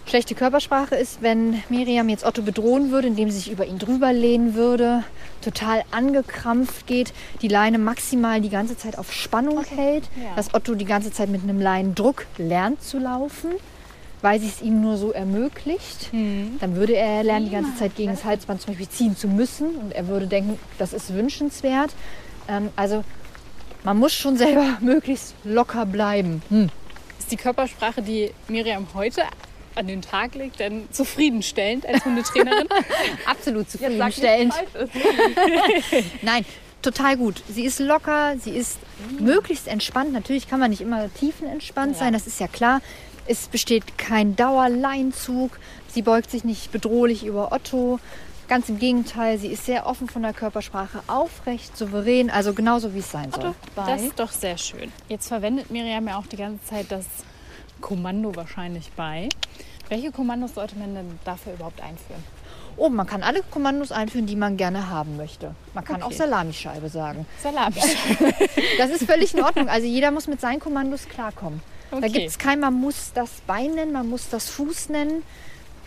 Schlechte 0.08 0.36
Körpersprache 0.36 0.96
ist, 0.96 1.22
wenn 1.22 1.63
Miriam 1.70 2.10
jetzt 2.10 2.25
Otto 2.25 2.41
bedrohen 2.41 2.91
würde, 2.91 3.08
indem 3.08 3.29
sie 3.31 3.38
sich 3.38 3.51
über 3.51 3.65
ihn 3.65 3.79
drüber 3.79 4.12
lehnen 4.12 4.55
würde, 4.55 5.03
total 5.41 5.84
angekrampft 5.91 6.86
geht, 6.86 7.13
die 7.41 7.48
Leine 7.48 7.77
maximal 7.77 8.41
die 8.41 8.50
ganze 8.50 8.77
Zeit 8.77 8.98
auf 8.98 9.13
Spannung 9.13 9.63
hält, 9.63 10.03
Ja. 10.17 10.36
dass 10.36 10.53
Otto 10.53 10.75
die 10.75 10.86
ganze 10.86 11.12
Zeit 11.12 11.29
mit 11.29 11.43
einem 11.43 11.62
Leinendruck 11.62 12.25
lernt 12.38 12.84
zu 12.84 13.00
laufen, 13.00 13.51
weil 14.22 14.39
sie 14.41 14.48
es 14.48 14.62
ihm 14.62 14.81
nur 14.81 14.98
so 14.98 15.12
ermöglicht. 15.12 16.10
Dann 16.12 16.75
würde 16.75 16.96
er 16.96 17.24
lernen, 17.24 17.46
die 17.46 17.51
ganze 17.51 17.75
Zeit 17.77 17.96
gegen 17.96 18.12
das 18.12 18.25
Halsband 18.25 18.62
zum 18.62 18.74
Beispiel 18.74 18.89
ziehen 18.89 19.15
zu 19.15 19.27
müssen 19.29 19.75
und 19.75 19.93
er 19.93 20.08
würde 20.08 20.27
denken, 20.27 20.60
das 20.77 20.91
ist 20.93 21.13
wünschenswert. 21.13 21.91
Ähm, 22.50 22.70
also 22.75 23.03
man 23.84 23.98
muss 23.98 24.13
schon 24.13 24.36
selber 24.36 24.65
möglichst 24.81 25.36
locker 25.46 25.86
bleiben. 25.86 26.41
Hm. 26.50 26.70
Ist 27.17 27.31
die 27.31 27.38
Körpersprache, 27.38 28.01
die 28.01 28.31
Miriam 28.50 28.88
heute 28.93 29.22
an 29.75 29.87
den 29.87 30.01
Tag 30.01 30.35
legt, 30.35 30.59
denn 30.59 30.87
zufriedenstellend 30.91 31.85
als 31.85 32.03
Hundetrainerin? 32.05 32.67
Absolut 33.25 33.69
zufriedenstellend. 33.69 34.53
Nein, 36.21 36.45
total 36.81 37.17
gut. 37.17 37.43
Sie 37.49 37.65
ist 37.65 37.79
locker, 37.79 38.35
sie 38.39 38.51
ist 38.51 38.79
möglichst 39.19 39.67
entspannt. 39.67 40.13
Natürlich 40.13 40.49
kann 40.49 40.59
man 40.59 40.71
nicht 40.71 40.81
immer 40.81 41.13
tiefenentspannt 41.13 41.97
sein, 41.97 42.13
das 42.13 42.27
ist 42.27 42.39
ja 42.39 42.47
klar. 42.47 42.81
Es 43.27 43.47
besteht 43.47 43.97
kein 43.97 44.35
Dauerleinzug. 44.35 45.59
Sie 45.87 46.01
beugt 46.01 46.31
sich 46.31 46.43
nicht 46.43 46.71
bedrohlich 46.71 47.25
über 47.25 47.51
Otto. 47.51 47.99
Ganz 48.47 48.67
im 48.67 48.79
Gegenteil, 48.79 49.37
sie 49.37 49.47
ist 49.47 49.65
sehr 49.65 49.85
offen 49.85 50.09
von 50.09 50.23
der 50.23 50.33
Körpersprache, 50.33 51.01
aufrecht, 51.07 51.77
souverän, 51.77 52.29
also 52.29 52.53
genauso 52.53 52.93
wie 52.93 52.99
es 52.99 53.09
sein 53.09 53.31
soll. 53.31 53.55
Das 53.75 54.01
ist 54.01 54.19
doch 54.19 54.31
sehr 54.31 54.57
schön. 54.57 54.91
Jetzt 55.07 55.29
verwendet 55.29 55.71
Miriam 55.71 56.05
ja 56.07 56.17
auch 56.17 56.25
die 56.25 56.35
ganze 56.35 56.65
Zeit 56.65 56.87
das 56.91 57.05
Kommando 57.81 58.35
wahrscheinlich 58.35 58.91
bei. 58.95 59.27
Welche 59.89 60.11
Kommandos 60.11 60.53
sollte 60.55 60.77
man 60.77 60.95
denn 60.95 61.19
dafür 61.25 61.53
überhaupt 61.53 61.81
einführen? 61.81 62.23
Oh, 62.77 62.88
man 62.88 63.05
kann 63.05 63.21
alle 63.23 63.41
Kommandos 63.43 63.91
einführen, 63.91 64.25
die 64.25 64.38
man 64.38 64.55
gerne 64.55 64.89
haben 64.89 65.17
möchte. 65.17 65.53
Man 65.73 65.83
kann 65.83 66.01
auch 66.01 66.07
Okay. 66.07 66.15
Salamischeibe 66.15 66.88
sagen. 66.88 67.25
Salami. 67.43 67.75
Das 68.77 68.89
ist 68.89 69.03
völlig 69.03 69.33
in 69.33 69.43
Ordnung. 69.43 69.67
Also 69.67 69.85
jeder 69.88 70.11
muss 70.11 70.27
mit 70.27 70.39
seinen 70.39 70.59
Kommandos 70.59 71.07
klarkommen. 71.09 71.61
Da 71.91 71.97
Okay. 71.97 72.09
gibt 72.09 72.27
es 72.27 72.38
kein, 72.39 72.61
man 72.61 72.73
muss 72.73 73.11
das 73.13 73.29
Bein 73.45 73.71
nennen, 73.75 73.91
man 73.91 74.07
muss 74.09 74.29
das 74.29 74.49
Fuß 74.49 74.88
nennen. 74.89 75.23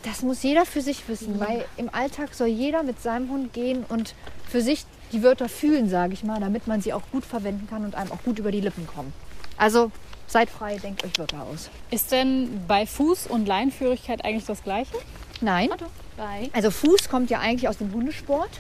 Das 0.03 0.21
muss 0.21 0.43
jeder 0.43 0.67
für 0.67 0.83
sich 0.83 1.09
wissen, 1.09 1.41
weil 1.41 1.65
im 1.79 1.89
Alltag 1.95 2.35
soll 2.35 2.49
jeder 2.49 2.83
mit 2.83 3.01
seinem 3.01 3.31
Hund 3.31 3.55
gehen 3.55 3.87
und 3.89 4.15
für 4.47 4.61
sich 4.61 4.85
die 5.13 5.23
Wörter 5.23 5.49
fühlen, 5.49 5.89
sage 5.89 6.13
ich 6.13 6.23
mal, 6.25 6.41
damit 6.41 6.67
man 6.67 6.83
sie 6.83 6.93
auch 6.93 7.01
gut 7.11 7.25
verwenden 7.25 7.67
kann 7.71 7.87
und 7.87 7.95
einem 7.95 8.13
auch 8.13 8.23
gut 8.23 8.39
über 8.39 8.53
die 8.53 8.61
Lippen 8.61 8.87
kommen. 8.87 9.15
Also 9.57 9.91
seid 10.27 10.51
frei, 10.51 10.79
denkt 10.79 11.05
euch 11.05 11.17
Wörter 11.19 11.43
aus. 11.43 11.71
Ist 11.91 12.13
denn 12.13 12.63
bei 12.67 12.85
Fuß- 12.85 13.29
und 13.29 13.47
Leinführigkeit 13.47 14.25
eigentlich 14.25 14.47
das 14.47 14.63
Gleiche? 14.63 14.97
Nein, 15.41 15.69
Bei. 16.17 16.49
also 16.53 16.71
Fuß 16.71 17.09
kommt 17.09 17.29
ja 17.31 17.41
eigentlich 17.41 17.69
aus 17.69 17.79
dem 17.79 17.93
Hundesport. 17.93 18.51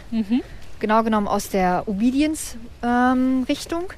Genau 0.80 1.02
genommen 1.02 1.28
aus 1.28 1.48
der 1.48 1.84
Obedience-Richtung. 2.82 3.92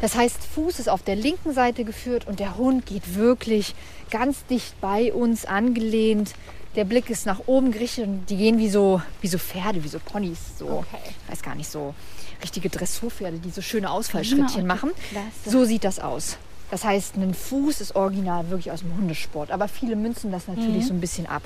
das 0.00 0.14
heißt, 0.14 0.38
Fuß 0.54 0.78
ist 0.78 0.88
auf 0.88 1.02
der 1.02 1.16
linken 1.16 1.52
Seite 1.52 1.84
geführt 1.84 2.26
und 2.26 2.40
der 2.40 2.56
Hund 2.56 2.86
geht 2.86 3.14
wirklich 3.16 3.74
ganz 4.10 4.44
dicht 4.46 4.80
bei 4.80 5.12
uns 5.12 5.44
angelehnt. 5.44 6.32
Der 6.74 6.84
Blick 6.84 7.10
ist 7.10 7.26
nach 7.26 7.40
oben 7.46 7.70
gerichtet 7.70 8.06
und 8.06 8.26
die 8.30 8.36
gehen 8.36 8.58
wie 8.58 8.70
so, 8.70 9.02
wie 9.20 9.28
so 9.28 9.36
Pferde, 9.38 9.84
wie 9.84 9.88
so 9.88 9.98
Ponys. 9.98 10.38
So, 10.58 10.66
Okay. 10.68 10.96
ich 11.26 11.30
weiß 11.32 11.42
gar 11.42 11.54
nicht, 11.54 11.70
so 11.70 11.94
richtige 12.42 12.70
Dressurpferde, 12.70 13.38
die 13.38 13.50
so 13.50 13.60
schöne 13.62 13.90
Ausfallschrittchen 13.90 14.66
machen. 14.66 14.90
Klasse. 15.10 15.50
So 15.50 15.64
sieht 15.64 15.84
das 15.84 15.98
aus. 16.00 16.38
Das 16.72 16.84
heißt, 16.84 17.16
ein 17.16 17.34
Fuß 17.34 17.82
ist 17.82 17.96
original 17.96 18.48
wirklich 18.48 18.72
aus 18.72 18.80
dem 18.80 18.96
Hundesport. 18.96 19.50
Aber 19.50 19.68
viele 19.68 19.94
münzen 19.94 20.32
das 20.32 20.48
natürlich 20.48 20.86
so 20.86 20.94
ein 20.94 21.02
bisschen 21.02 21.26
ab. 21.26 21.42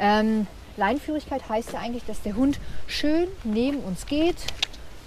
Ähm, 0.00 0.46
Leinführigkeit 0.78 1.46
heißt 1.50 1.74
ja 1.74 1.80
eigentlich, 1.80 2.04
dass 2.06 2.22
der 2.22 2.34
Hund 2.34 2.58
schön 2.86 3.28
neben 3.44 3.80
uns 3.80 4.06
geht. 4.06 4.36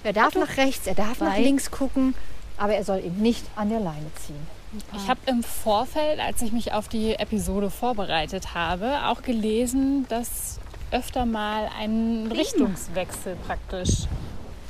Er 0.03 0.13
darf 0.13 0.36
nach 0.36 0.57
rechts, 0.57 0.86
er 0.86 0.93
darf 0.93 1.21
nach 1.21 1.39
links 1.39 1.71
gucken, 1.71 2.13
aber 2.55 2.75
er 2.75 2.83
soll 2.83 2.99
eben 2.99 3.19
nicht 3.19 3.43
an 3.55 3.69
der 3.69 3.79
Leine 3.79 4.05
ziehen. 4.23 4.45
Ich 4.95 5.07
habe 5.09 5.19
im 5.25 5.41
Vorfeld, 5.41 6.19
als 6.19 6.43
ich 6.43 6.51
mich 6.51 6.71
auf 6.71 6.88
die 6.88 7.15
Episode 7.15 7.71
vorbereitet 7.71 8.53
habe, 8.53 9.07
auch 9.07 9.23
gelesen, 9.23 10.05
dass 10.07 10.59
öfter 10.91 11.25
mal 11.25 11.67
ein 11.79 12.31
Richtungswechsel 12.31 13.38
praktisch 13.47 14.05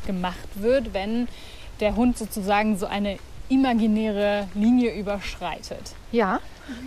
gemacht 0.07 0.47
wird, 0.55 0.93
wenn 0.93 1.27
der 1.81 1.97
Hund 1.97 2.17
sozusagen 2.17 2.77
so 2.77 2.85
eine 2.85 3.17
imaginäre 3.53 4.47
Linie 4.53 4.93
überschreitet. 4.97 5.91
Ja, 6.11 6.39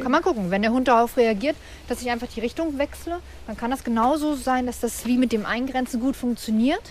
kann 0.03 0.11
man 0.13 0.23
gucken. 0.23 0.51
Wenn 0.51 0.63
der 0.63 0.73
Hund 0.73 0.89
darauf 0.89 1.17
reagiert, 1.17 1.57
dass 1.89 2.01
ich 2.03 2.11
einfach 2.11 2.27
die 2.29 2.41
Richtung 2.41 2.79
wechsle, 2.79 3.19
dann 3.47 3.57
kann 3.57 3.71
das 3.71 3.85
genauso 3.85 4.35
sein, 4.35 4.67
dass 4.67 4.81
das 4.81 5.05
wie 5.07 5.19
mit 5.19 5.33
dem 5.33 5.45
Eingrenzen 5.47 6.01
gut 6.01 6.17
funktioniert. 6.17 6.83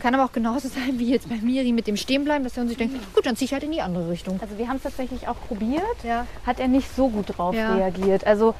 Kann 0.00 0.14
aber 0.14 0.24
auch 0.24 0.32
genauso 0.32 0.68
sein 0.74 0.98
wie 0.98 1.10
jetzt 1.10 1.28
bei 1.28 1.36
Miri 1.36 1.72
mit 1.72 1.86
dem 1.86 1.96
Stehenbleiben, 1.96 2.44
dass 2.44 2.54
der 2.54 2.62
Hund 2.62 2.68
sich 2.70 2.78
denkt, 2.78 2.96
gut, 3.14 3.26
dann 3.26 3.36
ziehe 3.36 3.46
ich 3.46 3.52
halt 3.52 3.62
in 3.62 3.72
die 3.72 3.80
andere 3.80 4.08
Richtung. 4.10 4.38
Also 4.40 4.58
wir 4.58 4.68
haben 4.68 4.76
es 4.76 4.82
tatsächlich 4.82 5.28
auch 5.28 5.36
probiert. 5.48 5.82
Ja. 6.02 6.26
Hat 6.46 6.58
er 6.60 6.68
nicht 6.68 6.94
so 6.96 7.08
gut 7.08 7.36
drauf 7.36 7.54
Ja. 7.54 7.74
reagiert. 7.74 8.26
Also 8.26 8.54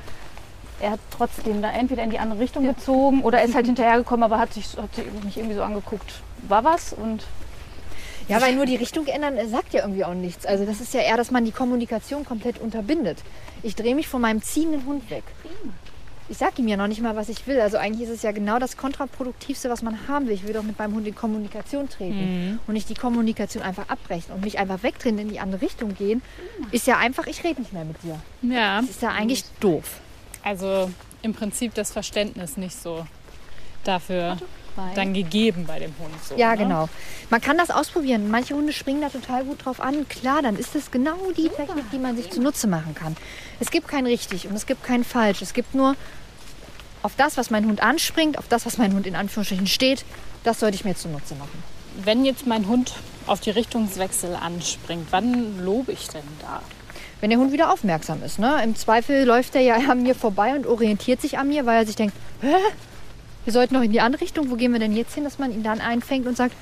er 0.80 0.92
hat 0.92 1.00
trotzdem 1.16 1.62
da 1.62 1.70
entweder 1.70 2.02
in 2.02 2.10
die 2.10 2.18
andere 2.18 2.40
Richtung 2.40 2.66
gezogen 2.66 3.22
oder 3.22 3.38
er 3.38 3.44
ist 3.44 3.54
halt 3.54 3.66
hinterhergekommen, 3.72 4.24
aber 4.24 4.38
hat 4.38 4.52
sich, 4.52 4.76
hat 4.76 4.94
sich 4.94 5.04
mich 5.24 5.36
irgendwie 5.36 5.54
so 5.56 5.62
angeguckt, 5.62 6.20
war 6.48 6.64
was 6.64 6.92
und 6.92 7.24
Ja, 8.28 8.40
weil 8.40 8.54
nur 8.54 8.66
die 8.66 8.76
Richtung 8.76 9.06
ändern 9.06 9.36
äh, 9.36 9.46
sagt 9.46 9.74
ja 9.74 9.82
irgendwie 9.82 10.04
auch 10.04 10.14
nichts. 10.14 10.46
Also 10.46 10.64
das 10.64 10.80
ist 10.80 10.94
ja 10.94 11.00
eher, 11.00 11.16
dass 11.16 11.30
man 11.30 11.44
die 11.44 11.52
Kommunikation 11.52 12.24
komplett 12.24 12.58
unterbindet. 12.60 13.18
Ich 13.62 13.74
drehe 13.76 13.94
mich 13.94 14.08
von 14.08 14.20
meinem 14.20 14.42
ziehenden 14.42 14.84
Hund 14.86 15.10
weg. 15.10 15.24
Ich 16.30 16.38
sage 16.38 16.54
ihm 16.62 16.68
ja 16.68 16.78
noch 16.78 16.86
nicht 16.86 17.02
mal, 17.02 17.16
was 17.16 17.28
ich 17.28 17.46
will. 17.46 17.60
Also 17.60 17.76
eigentlich 17.76 18.08
ist 18.08 18.14
es 18.14 18.22
ja 18.22 18.32
genau 18.32 18.58
das 18.58 18.78
Kontraproduktivste, 18.78 19.68
was 19.68 19.82
man 19.82 20.08
haben 20.08 20.26
will. 20.26 20.32
Ich 20.34 20.46
will 20.46 20.54
doch 20.54 20.62
mit 20.62 20.78
meinem 20.78 20.94
Hund 20.94 21.06
in 21.06 21.14
Kommunikation 21.14 21.86
treten 21.90 22.58
und 22.66 22.72
nicht 22.72 22.88
die 22.88 22.94
Kommunikation 22.94 23.62
einfach 23.62 23.90
abbrechen 23.90 24.32
und 24.34 24.42
mich 24.42 24.58
einfach 24.58 24.82
wegdrehen, 24.82 25.18
in 25.18 25.28
die 25.28 25.38
andere 25.38 25.60
Richtung 25.60 25.94
gehen. 25.94 26.22
Ist 26.70 26.86
ja 26.86 26.96
einfach, 26.96 27.26
ich 27.26 27.44
rede 27.44 27.60
nicht 27.60 27.74
mehr 27.74 27.84
mit 27.84 27.96
dir. 28.02 28.18
Ja, 28.40 28.80
Das 28.80 28.88
ist 28.90 29.02
ja 29.02 29.10
eigentlich 29.10 29.44
doof. 29.60 30.00
also 30.42 30.90
im 31.20 31.34
Prinzip 31.34 31.74
das 31.74 31.92
Verständnis 31.92 32.56
nicht 32.56 32.80
so 32.80 33.06
dafür 33.84 34.38
bei. 34.76 34.92
dann 34.94 35.14
gegeben 35.14 35.64
bei 35.66 35.78
dem 35.78 35.92
Hund. 35.98 36.14
So, 36.28 36.36
Ja, 36.36 36.52
ne? 36.52 36.58
genau. 36.58 36.88
Man 37.30 37.40
kann 37.40 37.56
das 37.58 37.70
ausprobieren. 37.70 38.30
Manche 38.30 38.54
Hunde 38.54 38.72
springen 38.72 39.00
da 39.00 39.08
total 39.08 39.44
gut 39.44 39.64
drauf 39.64 39.80
an. 39.80 40.08
Klar, 40.08 40.42
dann 40.42 40.56
ist 40.56 40.74
es 40.74 40.90
genau 40.90 41.16
die 41.36 41.48
Technik, 41.48 41.90
die 41.92 41.98
man 41.98 42.16
sich 42.16 42.30
zunutze 42.30 42.66
machen 42.66 42.94
kann. 42.94 43.16
Es 43.60 43.70
gibt 43.70 43.88
kein 43.88 44.06
richtig 44.06 44.46
und 44.48 44.54
es 44.54 44.66
gibt 44.66 44.84
kein 44.84 45.04
falsch. 45.04 45.42
Es 45.42 45.54
gibt 45.54 45.74
nur 45.74 45.96
auf 47.02 47.12
das, 47.16 47.36
was 47.36 47.50
mein 47.50 47.66
Hund 47.66 47.82
anspringt, 47.82 48.38
auf 48.38 48.48
das, 48.48 48.64
was 48.66 48.78
mein 48.78 48.94
Hund 48.94 49.06
in 49.06 49.14
Anführungsstrichen 49.14 49.66
steht, 49.66 50.04
das 50.42 50.60
sollte 50.60 50.76
ich 50.76 50.84
mir 50.84 50.94
zunutze 50.96 51.34
machen. 51.34 51.62
Wenn 52.02 52.24
jetzt 52.24 52.46
mein 52.46 52.66
Hund 52.66 52.94
auf 53.26 53.40
die 53.40 53.50
Richtungswechsel 53.50 54.34
anspringt, 54.34 55.08
wann 55.10 55.62
lobe 55.64 55.92
ich 55.92 56.08
denn 56.08 56.22
da? 56.40 56.62
Wenn 57.20 57.30
der 57.30 57.38
Hund 57.38 57.52
wieder 57.52 57.72
aufmerksam 57.72 58.22
ist. 58.22 58.38
Ne? 58.38 58.60
Im 58.62 58.74
Zweifel 58.74 59.24
läuft 59.24 59.54
er 59.54 59.60
ja 59.62 59.76
an 59.76 60.02
mir 60.02 60.14
vorbei 60.14 60.54
und 60.54 60.66
orientiert 60.66 61.20
sich 61.20 61.38
an 61.38 61.48
mir, 61.48 61.64
weil 61.66 61.80
er 61.80 61.86
sich 61.86 61.96
denkt, 61.96 62.14
Hä? 62.40 62.54
Wir 63.44 63.52
sollten 63.52 63.74
noch 63.74 63.82
in 63.82 63.92
die 63.92 64.00
andere 64.00 64.22
Richtung. 64.22 64.50
Wo 64.50 64.56
gehen 64.56 64.72
wir 64.72 64.80
denn 64.80 64.96
jetzt 64.96 65.14
hin, 65.14 65.24
dass 65.24 65.38
man 65.38 65.52
ihn 65.52 65.62
dann 65.62 65.80
einfängt 65.80 66.26
und 66.26 66.36
sagt, 66.36 66.54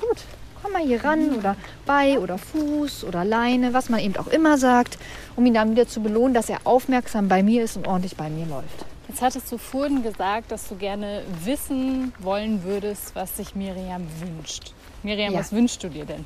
gut, 0.00 0.18
komm 0.62 0.72
mal 0.72 0.82
hier 0.82 1.02
ran 1.04 1.34
oder 1.36 1.56
bei 1.86 2.18
oder 2.18 2.38
Fuß 2.38 3.04
oder 3.04 3.24
Leine, 3.24 3.72
was 3.72 3.88
man 3.88 4.00
eben 4.00 4.16
auch 4.16 4.26
immer 4.28 4.58
sagt, 4.58 4.98
um 5.36 5.46
ihn 5.46 5.54
dann 5.54 5.70
wieder 5.72 5.86
zu 5.88 6.00
belohnen, 6.00 6.34
dass 6.34 6.48
er 6.48 6.58
aufmerksam 6.64 7.28
bei 7.28 7.42
mir 7.42 7.62
ist 7.64 7.76
und 7.76 7.86
ordentlich 7.86 8.16
bei 8.16 8.28
mir 8.28 8.46
läuft. 8.46 8.84
Jetzt 9.08 9.22
hattest 9.22 9.50
du 9.52 9.58
vorhin 9.58 10.02
gesagt, 10.02 10.50
dass 10.50 10.68
du 10.68 10.74
gerne 10.74 11.22
wissen 11.44 12.12
wollen 12.18 12.64
würdest, 12.64 13.14
was 13.14 13.36
sich 13.36 13.54
Miriam 13.54 14.04
wünscht. 14.20 14.72
Miriam, 15.04 15.32
Ja. 15.32 15.38
was 15.38 15.52
wünschst 15.52 15.82
du 15.84 15.88
dir 15.88 16.04
denn 16.04 16.24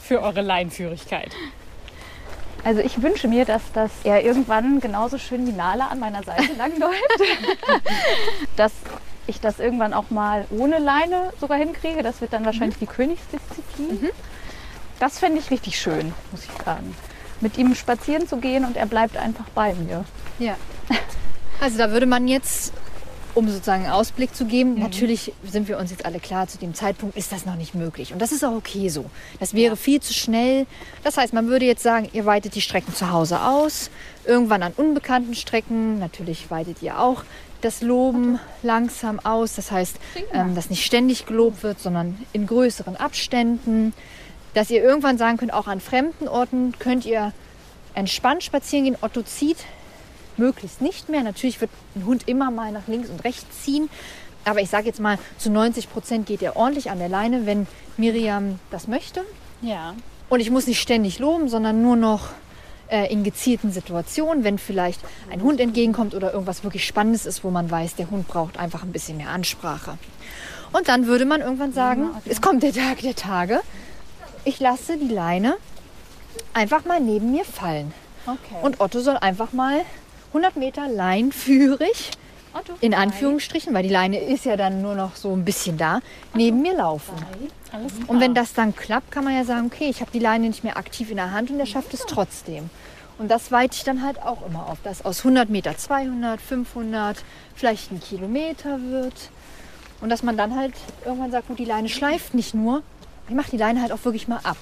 für 0.00 0.22
eure 0.22 0.40
Leinführigkeit? 0.40 1.32
Also 2.64 2.80
ich 2.80 3.02
wünsche 3.02 3.26
mir, 3.26 3.44
dass 3.44 3.62
das 3.74 3.90
er 4.04 4.24
irgendwann 4.24 4.78
genauso 4.78 5.18
schön 5.18 5.44
wie 5.48 5.52
Nala 5.52 5.88
an 5.88 5.98
meiner 5.98 6.22
Seite 6.22 6.52
langläuft. 6.56 6.94
dass 8.56 8.72
ich 9.26 9.40
das 9.40 9.58
irgendwann 9.58 9.94
auch 9.94 10.10
mal 10.10 10.46
ohne 10.50 10.78
Leine 10.78 11.32
sogar 11.40 11.58
hinkriege. 11.58 12.02
Das 12.02 12.20
wird 12.20 12.32
dann 12.32 12.44
wahrscheinlich 12.44 12.78
die 12.78 12.86
Königsdisziplin. 12.86 14.10
Das 14.98 15.18
fände 15.18 15.38
ich 15.38 15.50
richtig 15.50 15.78
schön, 15.78 16.12
muss 16.30 16.44
ich 16.44 16.64
sagen. 16.64 16.94
Mit 17.40 17.58
ihm 17.58 17.74
spazieren 17.74 18.28
zu 18.28 18.36
gehen 18.36 18.64
und 18.64 18.76
er 18.76 18.86
bleibt 18.86 19.16
einfach 19.16 19.46
bei 19.54 19.74
mir. 19.74 20.04
Ja. 20.38 20.56
Also 21.60 21.78
da 21.78 21.90
würde 21.90 22.06
man 22.06 22.28
jetzt, 22.28 22.72
um 23.34 23.48
sozusagen 23.48 23.84
einen 23.84 23.92
Ausblick 23.92 24.34
zu 24.34 24.44
geben, 24.44 24.78
natürlich 24.78 25.32
sind 25.44 25.66
wir 25.66 25.78
uns 25.78 25.90
jetzt 25.90 26.04
alle 26.04 26.20
klar, 26.20 26.46
zu 26.46 26.58
dem 26.58 26.74
Zeitpunkt 26.74 27.16
ist 27.16 27.32
das 27.32 27.46
noch 27.46 27.56
nicht 27.56 27.74
möglich. 27.74 28.12
Und 28.12 28.20
das 28.20 28.32
ist 28.32 28.44
auch 28.44 28.54
okay 28.54 28.88
so. 28.88 29.06
Das 29.40 29.54
wäre 29.54 29.76
viel 29.76 30.00
zu 30.00 30.12
schnell. 30.12 30.66
Das 31.02 31.16
heißt, 31.16 31.32
man 31.32 31.48
würde 31.48 31.64
jetzt 31.64 31.82
sagen, 31.82 32.08
ihr 32.12 32.26
weitet 32.26 32.54
die 32.54 32.60
Strecken 32.60 32.94
zu 32.94 33.10
Hause 33.10 33.40
aus. 33.42 33.90
Irgendwann 34.24 34.62
an 34.62 34.72
unbekannten 34.76 35.34
Strecken, 35.34 35.98
natürlich 35.98 36.50
weitet 36.50 36.82
ihr 36.82 37.00
auch 37.00 37.24
das 37.64 37.80
Loben 37.80 38.38
langsam 38.62 39.20
aus. 39.20 39.54
Das 39.54 39.70
heißt, 39.70 39.96
ähm, 40.32 40.54
dass 40.54 40.70
nicht 40.70 40.84
ständig 40.84 41.26
gelobt 41.26 41.62
wird, 41.62 41.80
sondern 41.80 42.18
in 42.32 42.46
größeren 42.46 42.96
Abständen. 42.96 43.94
Dass 44.54 44.70
ihr 44.70 44.82
irgendwann 44.82 45.16
sagen 45.16 45.38
könnt, 45.38 45.52
auch 45.52 45.66
an 45.66 45.80
fremden 45.80 46.28
Orten 46.28 46.74
könnt 46.78 47.06
ihr 47.06 47.32
entspannt 47.94 48.42
spazieren 48.42 48.84
gehen. 48.84 48.96
Otto 49.00 49.22
zieht 49.22 49.58
möglichst 50.36 50.80
nicht 50.80 51.08
mehr. 51.08 51.22
Natürlich 51.22 51.60
wird 51.60 51.70
ein 51.94 52.04
Hund 52.04 52.28
immer 52.28 52.50
mal 52.50 52.72
nach 52.72 52.86
links 52.86 53.08
und 53.08 53.24
rechts 53.24 53.64
ziehen. 53.64 53.88
Aber 54.44 54.60
ich 54.60 54.70
sage 54.70 54.86
jetzt 54.86 55.00
mal, 55.00 55.18
zu 55.38 55.50
90 55.50 55.90
Prozent 55.90 56.26
geht 56.26 56.42
er 56.42 56.56
ordentlich 56.56 56.90
an 56.90 56.98
der 56.98 57.08
Leine, 57.08 57.46
wenn 57.46 57.66
Miriam 57.96 58.58
das 58.70 58.88
möchte. 58.88 59.22
Ja. 59.60 59.94
Und 60.28 60.40
ich 60.40 60.50
muss 60.50 60.66
nicht 60.66 60.80
ständig 60.80 61.18
loben, 61.18 61.48
sondern 61.48 61.82
nur 61.82 61.96
noch 61.96 62.30
äh, 62.92 63.10
in 63.10 63.24
gezielten 63.24 63.72
Situationen, 63.72 64.44
wenn 64.44 64.58
vielleicht 64.58 65.00
ein 65.30 65.42
Hund 65.42 65.60
entgegenkommt 65.60 66.14
oder 66.14 66.32
irgendwas 66.32 66.62
wirklich 66.62 66.86
Spannendes 66.86 67.26
ist, 67.26 67.42
wo 67.42 67.50
man 67.50 67.70
weiß, 67.70 67.96
der 67.96 68.10
Hund 68.10 68.28
braucht 68.28 68.58
einfach 68.58 68.82
ein 68.82 68.92
bisschen 68.92 69.16
mehr 69.16 69.30
Ansprache. 69.30 69.96
Und 70.72 70.88
dann 70.88 71.06
würde 71.06 71.24
man 71.24 71.40
irgendwann 71.40 71.72
sagen, 71.72 72.10
es 72.26 72.40
kommt 72.40 72.62
der 72.62 72.72
Tag 72.72 73.00
der 73.00 73.14
Tage, 73.14 73.60
ich 74.44 74.60
lasse 74.60 74.96
die 74.98 75.12
Leine 75.12 75.56
einfach 76.52 76.84
mal 76.84 77.00
neben 77.00 77.32
mir 77.32 77.44
fallen. 77.44 77.92
Okay. 78.26 78.56
Und 78.62 78.80
Otto 78.80 79.00
soll 79.00 79.16
einfach 79.16 79.52
mal 79.52 79.84
100 80.28 80.56
Meter 80.56 80.88
leinführig, 80.88 82.10
in 82.80 82.94
Anführungsstrichen, 82.94 83.72
weil 83.74 83.82
die 83.82 83.88
Leine 83.88 84.18
ist 84.18 84.44
ja 84.44 84.56
dann 84.56 84.82
nur 84.82 84.94
noch 84.94 85.16
so 85.16 85.32
ein 85.32 85.44
bisschen 85.44 85.78
da, 85.78 86.00
neben 86.34 86.62
mir 86.62 86.74
laufen. 86.74 87.14
Und 88.06 88.20
wenn 88.20 88.34
das 88.34 88.52
dann 88.52 88.76
klappt, 88.76 89.10
kann 89.10 89.24
man 89.24 89.34
ja 89.34 89.44
sagen, 89.44 89.70
okay, 89.72 89.88
ich 89.88 90.00
habe 90.00 90.10
die 90.12 90.18
Leine 90.18 90.48
nicht 90.48 90.64
mehr 90.64 90.76
aktiv 90.76 91.10
in 91.10 91.16
der 91.16 91.32
Hand 91.32 91.50
und 91.50 91.58
er 91.58 91.66
schafft 91.66 91.94
es 91.94 92.04
trotzdem. 92.06 92.70
Und 93.18 93.30
das 93.30 93.52
weite 93.52 93.76
ich 93.76 93.84
dann 93.84 94.02
halt 94.02 94.22
auch 94.22 94.46
immer 94.46 94.68
auf, 94.68 94.78
dass 94.82 95.04
aus 95.04 95.18
100 95.20 95.48
Meter 95.48 95.76
200, 95.76 96.40
500, 96.40 97.22
vielleicht 97.54 97.92
ein 97.92 98.00
Kilometer 98.00 98.80
wird. 98.82 99.30
Und 100.00 100.08
dass 100.08 100.22
man 100.22 100.36
dann 100.36 100.56
halt 100.56 100.74
irgendwann 101.04 101.30
sagt, 101.30 101.48
gut, 101.48 101.58
die 101.58 101.64
Leine 101.64 101.88
schleift 101.88 102.34
nicht 102.34 102.54
nur, 102.54 102.82
ich 103.28 103.34
mache 103.34 103.50
die 103.50 103.56
Leine 103.56 103.80
halt 103.80 103.92
auch 103.92 104.04
wirklich 104.04 104.28
mal 104.28 104.40
ab. 104.42 104.56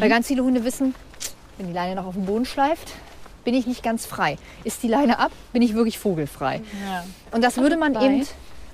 Weil 0.00 0.08
ganz 0.08 0.28
viele 0.28 0.44
Hunde 0.44 0.64
wissen, 0.64 0.94
wenn 1.56 1.66
die 1.66 1.72
Leine 1.72 1.96
noch 1.96 2.06
auf 2.06 2.14
dem 2.14 2.26
Boden 2.26 2.44
schleift, 2.44 2.92
bin 3.44 3.54
ich 3.54 3.66
nicht 3.66 3.82
ganz 3.82 4.06
frei. 4.06 4.36
Ist 4.64 4.82
die 4.82 4.88
Leine 4.88 5.18
ab, 5.18 5.32
bin 5.52 5.62
ich 5.62 5.74
wirklich 5.74 5.98
vogelfrei. 5.98 6.62
ja. 6.84 7.04
Und 7.30 7.42
das 7.42 7.56
würde 7.56 7.76
man 7.76 7.92
bei. 7.92 8.04
eben 8.04 8.26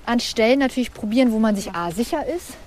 an 0.05 0.19
Stellen 0.19 0.59
natürlich 0.59 0.93
probieren, 0.93 1.31
wo 1.31 1.39
man 1.39 1.55
sich 1.55 1.73
A 1.73 1.91
sicher 1.91 2.25
ist, 2.25 2.57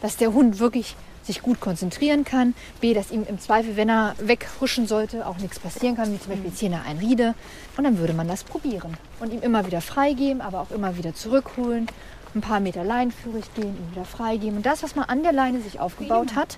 dass 0.00 0.16
der 0.16 0.32
Hund 0.32 0.58
wirklich 0.58 0.96
sich 1.24 1.42
gut 1.42 1.60
konzentrieren 1.60 2.24
kann, 2.24 2.54
B, 2.80 2.94
dass 2.94 3.10
ihm 3.10 3.24
im 3.28 3.38
Zweifel, 3.38 3.76
wenn 3.76 3.88
er 3.88 4.14
weghuschen 4.18 4.86
sollte, 4.86 5.26
auch 5.26 5.38
nichts 5.38 5.60
passieren 5.60 5.96
kann, 5.96 6.12
wie 6.12 6.18
zum 6.18 6.30
Beispiel 6.30 6.50
jetzt 6.50 6.58
hier 6.58 6.70
eine 6.70 6.82
Einriede. 6.84 7.34
Und 7.76 7.84
dann 7.84 7.98
würde 7.98 8.12
man 8.12 8.26
das 8.26 8.42
probieren 8.44 8.96
und 9.20 9.32
ihm 9.32 9.40
immer 9.40 9.64
wieder 9.66 9.80
freigeben, 9.80 10.40
aber 10.40 10.60
auch 10.60 10.70
immer 10.72 10.96
wieder 10.96 11.14
zurückholen, 11.14 11.86
ein 12.34 12.40
paar 12.40 12.60
Meter 12.60 12.82
leinenführig 12.82 13.44
gehen, 13.54 13.76
ihm 13.76 13.92
wieder 13.92 14.04
freigeben 14.04 14.56
und 14.56 14.66
das, 14.66 14.82
was 14.82 14.96
man 14.96 15.04
an 15.04 15.22
der 15.22 15.32
Leine 15.32 15.60
sich 15.60 15.80
aufgebaut 15.80 16.34
hat, 16.34 16.56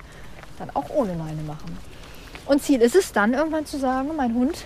dann 0.58 0.70
auch 0.70 0.88
ohne 0.90 1.14
Leine 1.14 1.42
machen. 1.46 1.76
Und 2.46 2.62
Ziel 2.62 2.80
ist 2.80 2.94
es 2.94 3.12
dann 3.12 3.34
irgendwann 3.34 3.66
zu 3.66 3.78
sagen, 3.78 4.10
mein 4.16 4.34
Hund 4.34 4.64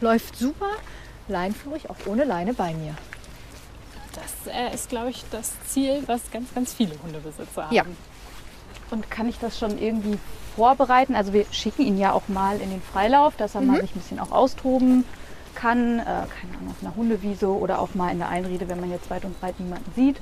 läuft 0.00 0.36
super 0.36 0.70
leinenführig, 1.28 1.88
auch 1.88 1.96
ohne 2.06 2.24
Leine 2.24 2.54
bei 2.54 2.74
mir. 2.74 2.94
Das 4.14 4.52
äh, 4.52 4.74
ist, 4.74 4.88
glaube 4.88 5.10
ich, 5.10 5.24
das 5.30 5.52
Ziel, 5.68 6.02
was 6.06 6.30
ganz, 6.32 6.52
ganz 6.54 6.72
viele 6.72 6.94
Hundebesitzer 7.02 7.66
haben. 7.66 7.74
Ja. 7.74 7.84
Und 8.90 9.08
kann 9.10 9.28
ich 9.28 9.38
das 9.38 9.58
schon 9.58 9.78
irgendwie 9.78 10.18
vorbereiten? 10.56 11.14
Also 11.14 11.32
wir 11.32 11.46
schicken 11.52 11.82
ihn 11.82 11.98
ja 11.98 12.12
auch 12.12 12.26
mal 12.26 12.60
in 12.60 12.70
den 12.70 12.82
Freilauf, 12.82 13.36
dass 13.36 13.54
er 13.54 13.60
mal 13.60 13.80
sich 13.80 13.94
ein 13.94 14.00
bisschen 14.00 14.18
auch 14.18 14.32
austoben 14.32 15.04
kann. 15.54 16.00
Äh, 16.00 16.04
keine 16.04 16.58
Ahnung, 16.58 16.70
auf 16.70 16.82
einer 16.82 16.96
Hundewiese 16.96 17.48
oder 17.48 17.78
auch 17.78 17.94
mal 17.94 18.10
in 18.10 18.18
der 18.18 18.28
Einrede, 18.28 18.68
wenn 18.68 18.80
man 18.80 18.90
jetzt 18.90 19.08
weit 19.10 19.24
und 19.24 19.38
breit 19.40 19.60
niemanden 19.60 19.92
sieht. 19.94 20.16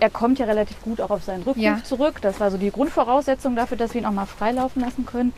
Er 0.00 0.10
kommt 0.10 0.38
ja 0.38 0.46
relativ 0.46 0.80
gut 0.82 1.00
auch 1.00 1.10
auf 1.10 1.24
seinen 1.24 1.42
Rückruf 1.42 1.62
Ja. 1.62 1.82
zurück. 1.82 2.20
Das 2.22 2.38
war 2.40 2.50
so 2.50 2.56
die 2.56 2.70
Grundvoraussetzung 2.70 3.56
dafür, 3.56 3.76
dass 3.76 3.94
wir 3.94 4.00
ihn 4.00 4.06
auch 4.06 4.12
mal 4.12 4.26
freilaufen 4.26 4.82
lassen 4.82 5.06
können. 5.06 5.32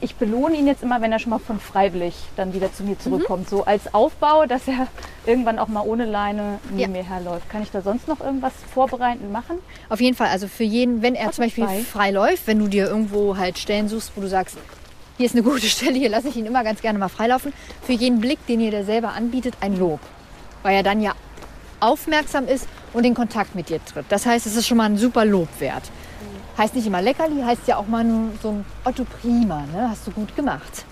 Ich 0.00 0.16
belohne 0.16 0.56
ihn 0.56 0.66
jetzt 0.66 0.82
immer, 0.82 1.00
wenn 1.00 1.10
er 1.10 1.18
schon 1.18 1.30
mal 1.30 1.38
von 1.38 1.58
freiwillig 1.58 2.14
dann 2.36 2.52
wieder 2.52 2.70
zu 2.72 2.82
mir 2.82 2.98
zurückkommt. 2.98 3.48
So 3.48 3.64
als 3.64 3.94
Aufbau, 3.94 4.44
dass 4.44 4.68
er 4.68 4.88
irgendwann 5.24 5.58
auch 5.58 5.68
mal 5.68 5.80
ohne 5.86 6.04
Leine 6.04 6.58
neben 6.68 6.78
Ja. 6.80 6.88
mir 6.88 7.02
herläuft. 7.02 7.48
Kann 7.48 7.62
ich 7.62 7.70
da 7.70 7.80
sonst 7.80 8.06
noch 8.06 8.20
irgendwas 8.20 8.52
vorbereitend 8.74 9.32
machen? 9.32 9.56
Auf 9.88 10.00
jeden 10.02 10.14
Fall, 10.14 10.28
also 10.28 10.48
für 10.48 10.64
jeden, 10.64 11.00
wenn 11.00 11.14
er 11.14 11.28
Otto 11.28 11.36
zum 11.36 11.44
Beispiel 11.44 11.64
zwei. 11.64 11.80
frei 11.80 12.10
läuft, 12.10 12.46
wenn 12.46 12.58
du 12.58 12.66
dir 12.68 12.88
irgendwo 12.88 13.38
halt 13.38 13.58
Stellen 13.58 13.88
suchst, 13.88 14.12
wo 14.16 14.20
du 14.20 14.28
sagst, 14.28 14.58
hier 15.16 15.24
ist 15.26 15.34
eine 15.34 15.42
gute 15.42 15.66
Stelle, 15.66 15.94
hier 15.96 16.10
lasse 16.10 16.28
ich 16.28 16.36
ihn 16.36 16.44
immer 16.46 16.62
ganz 16.62 16.82
gerne 16.82 16.98
mal 16.98 17.08
freilaufen, 17.08 17.54
für 17.82 17.92
jeden 17.94 18.20
Blick, 18.20 18.44
den 18.48 18.60
ihr 18.60 18.70
der 18.72 18.84
selber 18.84 19.14
anbietet, 19.14 19.54
ein 19.62 19.78
Lob. 19.78 20.00
Weil 20.62 20.74
er 20.76 20.82
dann 20.82 21.00
ja 21.00 21.12
aufmerksam 21.80 22.46
ist 22.48 22.66
und 22.96 23.04
in 23.04 23.14
Kontakt 23.14 23.54
mit 23.54 23.68
dir 23.68 23.84
tritt. 23.84 24.06
Das 24.08 24.24
heißt, 24.24 24.46
es 24.46 24.56
ist 24.56 24.66
schon 24.66 24.78
mal 24.78 24.84
ein 24.84 24.96
super 24.96 25.26
Lob 25.26 25.48
wert. 25.58 25.82
Heißt 26.56 26.74
nicht 26.74 26.86
immer 26.86 27.02
Leckerli, 27.02 27.42
heißt 27.42 27.68
ja 27.68 27.76
auch 27.76 27.86
mal 27.86 28.02
nur 28.02 28.30
so 28.42 28.48
ein 28.48 28.64
Otto 28.84 29.04
Prima, 29.04 29.64
ne? 29.74 29.90
hast 29.90 30.06
du 30.06 30.10
gut 30.10 30.34
gemacht. 30.34 30.86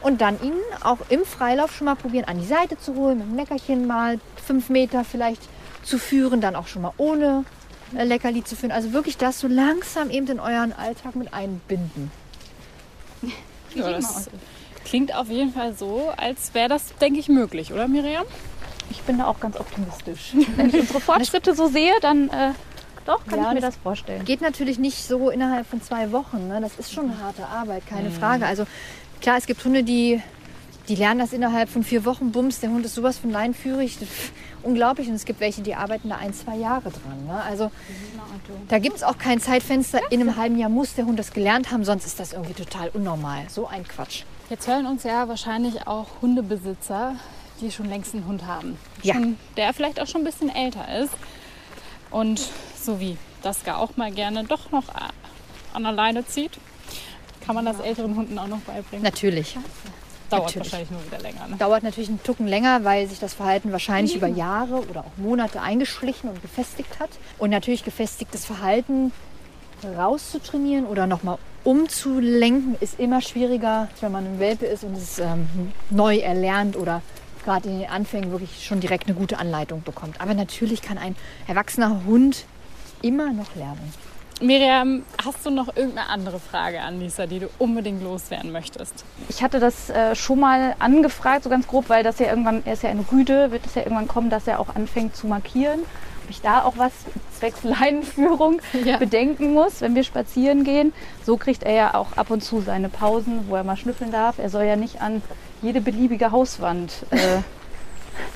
Und 0.00 0.20
dann 0.20 0.40
ihn 0.40 0.54
auch 0.84 0.98
im 1.08 1.24
Freilauf 1.24 1.74
schon 1.74 1.86
mal 1.86 1.96
probieren, 1.96 2.26
an 2.26 2.38
die 2.38 2.46
Seite 2.46 2.78
zu 2.78 2.94
holen, 2.94 3.18
mit 3.18 3.26
dem 3.26 3.36
Leckerchen 3.36 3.86
mal 3.88 4.20
fünf 4.46 4.68
Meter 4.68 5.04
vielleicht 5.04 5.42
zu 5.82 5.98
führen, 5.98 6.40
dann 6.40 6.54
auch 6.54 6.68
schon 6.68 6.82
mal 6.82 6.92
ohne 6.98 7.44
äh, 7.96 8.04
Leckerli 8.04 8.44
zu 8.44 8.54
führen. 8.54 8.70
Also 8.70 8.92
wirklich 8.92 9.16
das 9.16 9.40
so 9.40 9.48
langsam 9.48 10.10
eben 10.10 10.28
in 10.28 10.38
euren 10.38 10.72
Alltag 10.72 11.16
mit 11.16 11.34
einbinden. 11.34 12.12
Ja, 13.74 13.90
das 13.90 14.30
klingt 14.84 15.12
auf 15.16 15.28
jeden 15.28 15.52
Fall 15.52 15.74
so, 15.74 16.12
als 16.16 16.54
wäre 16.54 16.68
das, 16.68 16.94
denke 17.00 17.18
ich, 17.18 17.28
möglich, 17.28 17.72
oder 17.72 17.88
Miriam? 17.88 18.24
Ich 18.90 19.00
bin 19.02 19.18
da 19.18 19.26
auch 19.26 19.40
ganz 19.40 19.56
optimistisch. 19.58 20.32
Wenn 20.56 20.68
ich 20.68 20.74
unsere 20.80 21.00
Fortschritte 21.00 21.54
so 21.54 21.66
sehe, 21.68 21.92
dann 22.00 22.28
äh, 22.28 22.50
doch, 23.06 23.24
kann 23.26 23.38
Ja, 23.40 23.48
ich 23.48 23.54
mir 23.54 23.60
das- 23.60 23.74
das 23.74 23.82
vorstellen. 23.82 24.24
Geht 24.24 24.40
natürlich 24.40 24.78
nicht 24.78 25.06
so 25.06 25.30
innerhalb 25.30 25.66
von 25.66 25.82
zwei 25.82 26.12
Wochen. 26.12 26.48
Ne? 26.48 26.60
Das 26.60 26.76
ist 26.78 26.92
schon 26.92 27.10
eine 27.10 27.20
harte 27.22 27.46
Arbeit, 27.46 27.86
keine 27.86 28.10
Frage. 28.10 28.46
Also 28.46 28.66
klar, 29.20 29.36
es 29.36 29.46
gibt 29.46 29.64
Hunde, 29.64 29.82
die, 29.82 30.22
die 30.88 30.94
lernen 30.94 31.20
das 31.20 31.32
innerhalb 31.32 31.68
von 31.68 31.82
vier 31.84 32.04
Wochen. 32.04 32.32
Bums, 32.32 32.60
der 32.60 32.70
Hund 32.70 32.84
ist 32.86 32.94
sowas 32.94 33.18
von 33.18 33.30
leinführig. 33.30 33.98
Das 33.98 34.08
ist 34.08 34.32
unglaublich. 34.62 35.08
Und 35.08 35.14
es 35.14 35.24
gibt 35.26 35.40
welche, 35.40 35.60
die 35.62 35.74
arbeiten 35.74 36.08
da 36.08 36.16
ein, 36.16 36.32
zwei 36.32 36.56
Jahre 36.56 36.90
dran. 36.90 37.26
Ne? 37.26 37.42
Also 37.42 37.70
da 38.68 38.78
gibt 38.78 38.96
es 38.96 39.02
auch 39.02 39.18
kein 39.18 39.40
Zeitfenster. 39.40 40.00
In 40.10 40.20
einem 40.20 40.36
halben 40.36 40.58
Jahr 40.58 40.70
muss 40.70 40.94
der 40.94 41.04
Hund 41.06 41.18
das 41.18 41.32
gelernt 41.32 41.70
haben, 41.70 41.84
sonst 41.84 42.06
ist 42.06 42.20
das 42.20 42.32
irgendwie 42.32 42.54
total 42.54 42.88
unnormal. 42.90 43.42
So 43.48 43.66
ein 43.66 43.86
Quatsch. 43.86 44.22
Jetzt 44.50 44.66
hören 44.68 44.86
uns 44.86 45.02
ja 45.04 45.26
wahrscheinlich 45.28 45.86
auch 45.86 46.06
Hundebesitzer, 46.20 47.16
die 47.60 47.70
schon 47.70 47.86
längst 47.88 48.14
einen 48.14 48.26
Hund 48.26 48.46
haben. 48.46 48.76
Ja. 49.02 49.14
Schon, 49.14 49.38
der 49.56 49.72
vielleicht 49.72 50.00
auch 50.00 50.06
schon 50.06 50.22
ein 50.22 50.24
bisschen 50.24 50.54
älter 50.54 50.86
ist. 51.02 51.12
Und 52.10 52.48
so 52.80 53.00
wie 53.00 53.16
Daska 53.42 53.76
auch 53.76 53.96
mal 53.96 54.12
gerne 54.12 54.44
doch 54.44 54.70
noch 54.70 54.84
an 55.72 55.82
der 55.82 55.92
Leine 55.92 56.26
zieht, 56.26 56.52
kann 57.44 57.54
man 57.54 57.64
das 57.64 57.80
älteren 57.80 58.16
Hunden 58.16 58.38
auch 58.38 58.46
noch 58.46 58.60
beibringen. 58.60 59.02
Natürlich. 59.02 59.56
Dauert 60.30 60.44
natürlich. 60.46 60.72
wahrscheinlich 60.72 60.90
nur 60.90 61.04
wieder 61.06 61.18
länger. 61.18 61.48
Ne? 61.48 61.56
Dauert 61.56 61.82
natürlich 61.82 62.08
einen 62.08 62.22
Tucken 62.22 62.46
länger, 62.46 62.84
weil 62.84 63.06
sich 63.06 63.18
das 63.18 63.34
Verhalten 63.34 63.72
wahrscheinlich 63.72 64.16
über 64.16 64.26
Jahre 64.26 64.86
oder 64.88 65.00
auch 65.00 65.16
Monate 65.16 65.60
eingeschlichen 65.60 66.30
und 66.30 66.40
gefestigt 66.40 66.98
hat. 66.98 67.10
Und 67.38 67.50
natürlich 67.50 67.84
gefestigtes 67.84 68.44
Verhalten 68.44 69.12
rauszutrainieren 69.84 70.86
oder 70.86 71.06
nochmal 71.06 71.38
umzulenken, 71.62 72.76
ist 72.80 72.98
immer 72.98 73.20
schwieriger, 73.20 73.88
wenn 74.00 74.12
man 74.12 74.26
ein 74.26 74.38
Welpe 74.38 74.66
ist 74.66 74.84
und 74.84 74.96
es 74.96 75.18
ähm, 75.18 75.72
neu 75.90 76.18
erlernt 76.18 76.76
oder 76.76 77.02
gerade 77.44 77.68
in 77.68 77.80
den 77.80 77.90
Anfängen 77.90 78.30
wirklich 78.30 78.64
schon 78.64 78.80
direkt 78.80 79.06
eine 79.06 79.16
gute 79.16 79.38
Anleitung 79.38 79.82
bekommt. 79.82 80.20
Aber 80.20 80.34
natürlich 80.34 80.82
kann 80.82 80.98
ein 80.98 81.14
erwachsener 81.46 82.04
Hund 82.04 82.44
immer 83.02 83.32
noch 83.32 83.54
lernen. 83.54 83.92
Miriam, 84.40 85.04
hast 85.24 85.46
du 85.46 85.50
noch 85.50 85.76
irgendeine 85.76 86.08
andere 86.08 86.40
Frage 86.40 86.80
an 86.80 86.98
Lisa, 86.98 87.26
die 87.26 87.38
du 87.38 87.48
unbedingt 87.58 88.02
loswerden 88.02 88.50
möchtest? 88.50 89.04
Ich 89.28 89.44
hatte 89.44 89.60
das 89.60 89.90
äh, 89.90 90.16
schon 90.16 90.40
mal 90.40 90.74
angefragt, 90.80 91.44
so 91.44 91.50
ganz 91.50 91.68
grob, 91.68 91.88
weil 91.88 92.02
das 92.02 92.18
ja 92.18 92.26
irgendwann, 92.26 92.62
er 92.64 92.72
ist 92.72 92.82
ja 92.82 92.90
ein 92.90 93.06
Rüde, 93.12 93.52
wird 93.52 93.64
es 93.64 93.76
ja 93.76 93.82
irgendwann 93.82 94.08
kommen, 94.08 94.30
dass 94.30 94.48
er 94.48 94.58
auch 94.58 94.74
anfängt 94.74 95.14
zu 95.14 95.28
markieren. 95.28 95.80
Ob 96.24 96.30
ich 96.30 96.40
da 96.40 96.62
auch 96.64 96.78
was 96.78 96.92
zwecks 97.38 97.64
Leinenführung 97.64 98.60
Ja. 98.84 98.96
bedenken 98.96 99.52
muss, 99.52 99.80
wenn 99.82 99.94
wir 99.94 100.04
spazieren 100.04 100.64
gehen. 100.64 100.92
So 101.24 101.36
kriegt 101.36 101.62
er 101.62 101.72
ja 101.74 101.94
auch 101.94 102.16
ab 102.16 102.30
und 102.30 102.42
zu 102.42 102.62
seine 102.62 102.88
Pausen, 102.88 103.44
wo 103.48 103.56
er 103.56 103.64
mal 103.64 103.76
schnüffeln 103.76 104.10
darf. 104.10 104.38
Er 104.38 104.48
soll 104.48 104.64
ja 104.64 104.76
nicht 104.76 105.02
an 105.02 105.20
jede 105.60 105.80
beliebige 105.82 106.30
Hauswand 106.32 107.04
äh, 107.10 107.16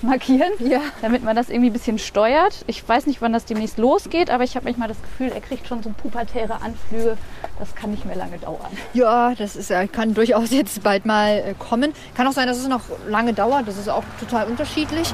markieren, 0.03 0.53
Ja. 0.59 0.81
damit 1.03 1.23
man 1.25 1.37
das 1.37 1.49
irgendwie 1.49 1.71
ein 1.71 1.73
bisschen 1.73 1.99
steuert. 1.99 2.65
Ich 2.67 2.87
weiß 2.89 3.07
nicht, 3.07 3.21
wann 3.23 3.33
das 3.33 3.45
demnächst 3.45 3.79
losgeht, 3.79 4.31
aber 4.31 4.45
ich 4.45 4.55
habe 4.57 4.65
manchmal 4.65 4.89
das 4.89 5.01
Gefühl, 5.03 5.29
er 5.35 5.41
kriegt 5.41 5.67
schon 5.67 5.83
so 5.83 5.91
pubertäre 5.91 6.61
Anflüge. 6.63 7.17
Das 7.59 7.75
kann 7.75 7.91
nicht 7.91 8.05
mehr 8.05 8.17
lange 8.17 8.39
dauern. 8.39 8.71
Ja, 8.95 9.35
das 9.35 9.57
ist, 9.57 9.71
äh, 9.71 9.87
kann 9.89 10.15
durchaus 10.15 10.51
jetzt 10.51 10.83
bald 10.83 11.07
mal 11.07 11.39
äh, 11.39 11.55
kommen. 11.59 11.93
Kann 12.17 12.27
auch 12.27 12.33
sein, 12.33 12.47
dass 12.47 12.59
es 12.59 12.69
noch 12.69 12.83
lange 13.09 13.33
dauert. 13.35 13.67
Das 13.67 13.77
ist 13.77 13.89
auch 13.89 14.05
total 14.21 14.47
unterschiedlich. 14.47 15.13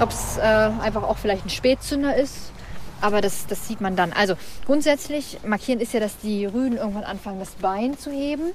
Ob 0.00 0.10
es 0.10 0.36
äh, 0.38 0.42
einfach 0.42 1.02
auch 1.02 1.18
vielleicht 1.18 1.46
ein 1.46 1.50
Spätzünder 1.50 2.14
ist. 2.16 2.52
Aber 3.00 3.20
das, 3.20 3.46
das 3.46 3.68
sieht 3.68 3.80
man 3.80 3.94
dann. 3.96 4.12
Also 4.12 4.34
grundsätzlich, 4.66 5.38
markieren 5.46 5.80
ist 5.80 5.92
ja, 5.92 6.00
dass 6.00 6.18
die 6.18 6.46
Rüden 6.46 6.76
irgendwann 6.76 7.04
anfangen, 7.04 7.38
das 7.38 7.50
Bein 7.52 7.96
zu 7.98 8.10
heben. 8.10 8.50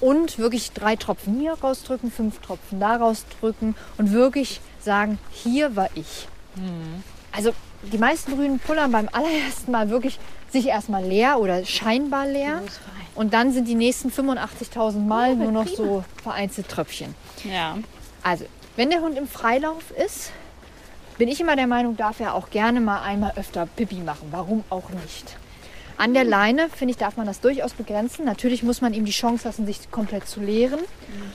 Und 0.00 0.38
wirklich 0.38 0.72
drei 0.72 0.94
Tropfen 0.94 1.40
hier 1.40 1.54
rausdrücken, 1.54 2.12
fünf 2.12 2.38
Tropfen 2.40 2.78
da 2.78 2.96
rausdrücken. 2.96 3.74
Und 3.96 4.12
wirklich 4.12 4.60
sagen, 4.84 5.18
hier 5.30 5.76
war 5.76 5.88
ich. 5.94 6.28
Also 7.32 7.52
die 7.82 7.98
meisten 7.98 8.32
Rüden 8.32 8.58
pullern 8.58 8.90
beim 8.90 9.08
allerersten 9.12 9.70
Mal 9.70 9.90
wirklich 9.90 10.18
sich 10.50 10.66
erstmal 10.66 11.04
leer 11.04 11.38
oder 11.38 11.64
scheinbar 11.64 12.26
leer. 12.26 12.62
Und 13.14 13.34
dann 13.34 13.52
sind 13.52 13.66
die 13.66 13.74
nächsten 13.74 14.10
85.000 14.10 14.98
Mal 14.98 15.36
nur 15.36 15.52
noch 15.52 15.66
so 15.66 16.04
vereinzelt 16.22 16.68
Tröpfchen. 16.68 17.14
Ja. 17.44 17.78
Also, 18.22 18.46
wenn 18.76 18.90
der 18.90 19.00
Hund 19.00 19.18
im 19.18 19.26
Freilauf 19.26 19.90
ist, 19.90 20.32
bin 21.18 21.28
ich 21.28 21.40
immer 21.40 21.56
der 21.56 21.66
Meinung, 21.66 21.96
darf 21.96 22.20
er 22.20 22.34
auch 22.34 22.50
gerne 22.50 22.80
mal 22.80 23.02
einmal 23.02 23.32
öfter 23.36 23.66
Pipi 23.66 23.96
machen. 23.96 24.28
Warum 24.30 24.62
auch 24.70 24.90
nicht? 24.90 25.36
An 25.96 26.14
der 26.14 26.22
Leine, 26.22 26.68
finde 26.70 26.92
ich, 26.92 26.96
darf 26.96 27.16
man 27.16 27.26
das 27.26 27.40
durchaus 27.40 27.72
begrenzen. 27.72 28.24
Natürlich 28.24 28.62
muss 28.62 28.80
man 28.80 28.94
ihm 28.94 29.04
die 29.04 29.10
Chance 29.10 29.48
lassen, 29.48 29.66
sich 29.66 29.90
komplett 29.90 30.28
zu 30.28 30.38
leeren. 30.38 30.78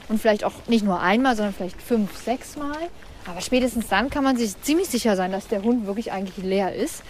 Und 0.07 0.21
vielleicht 0.21 0.45
auch 0.45 0.53
nicht 0.67 0.85
nur 0.85 1.01
einmal, 1.01 1.35
sondern 1.35 1.53
vielleicht 1.53 1.81
fünf, 1.81 2.15
sechs 2.17 2.55
Mal. 2.55 2.77
Aber 3.25 3.41
spätestens 3.41 3.87
dann 3.87 4.09
kann 4.09 4.23
man 4.23 4.37
sich 4.37 4.59
ziemlich 4.61 4.89
sicher 4.89 5.15
sein, 5.15 5.31
dass 5.31 5.47
der 5.47 5.63
Hund 5.63 5.85
wirklich 5.85 6.11
eigentlich 6.11 6.37
leer 6.43 6.73
ist. 6.73 7.03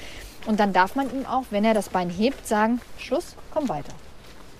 Und 0.45 0.59
dann 0.59 0.73
darf 0.73 0.95
man 0.95 1.09
ihm 1.13 1.25
auch, 1.25 1.45
wenn 1.51 1.63
er 1.65 1.73
das 1.73 1.89
Bein 1.89 2.09
hebt, 2.09 2.47
sagen, 2.47 2.81
Schluss, 2.97 3.35
komm 3.51 3.69
weiter. 3.69 3.93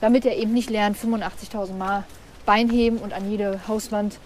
Damit 0.02 0.26
er 0.26 0.36
eben 0.38 0.54
nicht 0.54 0.70
lernt, 0.70 0.98
85.000 0.98 1.74
Mal 1.74 2.04
Bein 2.46 2.70
heben 2.70 2.98
und 2.98 3.14
an 3.14 3.30
jede 3.30 3.62
Hauswand 3.68 4.18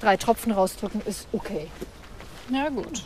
drei 0.00 0.16
Tropfen 0.16 0.52
rausdrücken, 0.52 1.00
ist 1.06 1.26
okay. 1.32 1.68
Ja, 2.50 2.68
gut. 2.68 3.02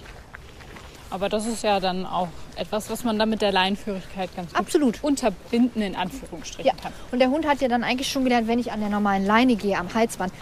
Aber 1.11 1.31
das 1.31 1.47
ist 1.47 1.63
ja 1.63 1.81
dann 1.81 2.05
auch 2.05 2.29
etwas, 2.57 2.91
was 2.91 3.03
man 3.03 3.19
dann 3.19 3.31
mit 3.31 3.41
der 3.41 3.51
Leinenführigkeit 3.53 4.35
ganz 4.37 4.51
gut 4.51 4.59
Absolut. 4.61 5.03
unterbinden, 5.03 5.81
in 5.81 5.97
Anführungsstrichen 5.97 6.67
Ja, 6.67 6.75
kann. 6.83 6.93
und 7.13 7.19
der 7.19 7.31
Hund 7.31 7.47
hat 7.47 7.63
ja 7.63 7.69
dann 7.69 7.83
eigentlich 7.83 8.11
schon 8.13 8.25
gelernt, 8.25 8.47
wenn 8.47 8.59
ich 8.59 8.73
an 8.73 8.81
der 8.81 8.91
normalen 8.91 9.25
Leine 9.25 9.57
gehe, 9.57 9.79
am 9.79 9.93
Halsband, 9.95 10.33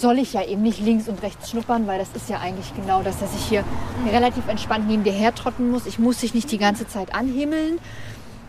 soll 0.00 0.18
ich 0.18 0.32
ja 0.32 0.42
eben 0.44 0.62
nicht 0.62 0.80
links 0.80 1.08
und 1.08 1.22
rechts 1.22 1.50
schnuppern, 1.50 1.86
weil 1.86 1.98
das 1.98 2.08
ist 2.14 2.28
ja 2.30 2.38
eigentlich 2.40 2.74
genau 2.74 3.02
das, 3.02 3.18
dass 3.20 3.34
ich 3.34 3.44
hier 3.44 3.64
relativ 4.10 4.48
entspannt 4.48 4.88
neben 4.88 5.04
dir 5.04 5.12
hertrotten 5.12 5.70
muss. 5.70 5.86
Ich 5.86 5.98
muss 5.98 6.18
dich 6.18 6.32
nicht 6.34 6.50
die 6.50 6.58
ganze 6.58 6.88
Zeit 6.88 7.14
anhimmeln, 7.14 7.78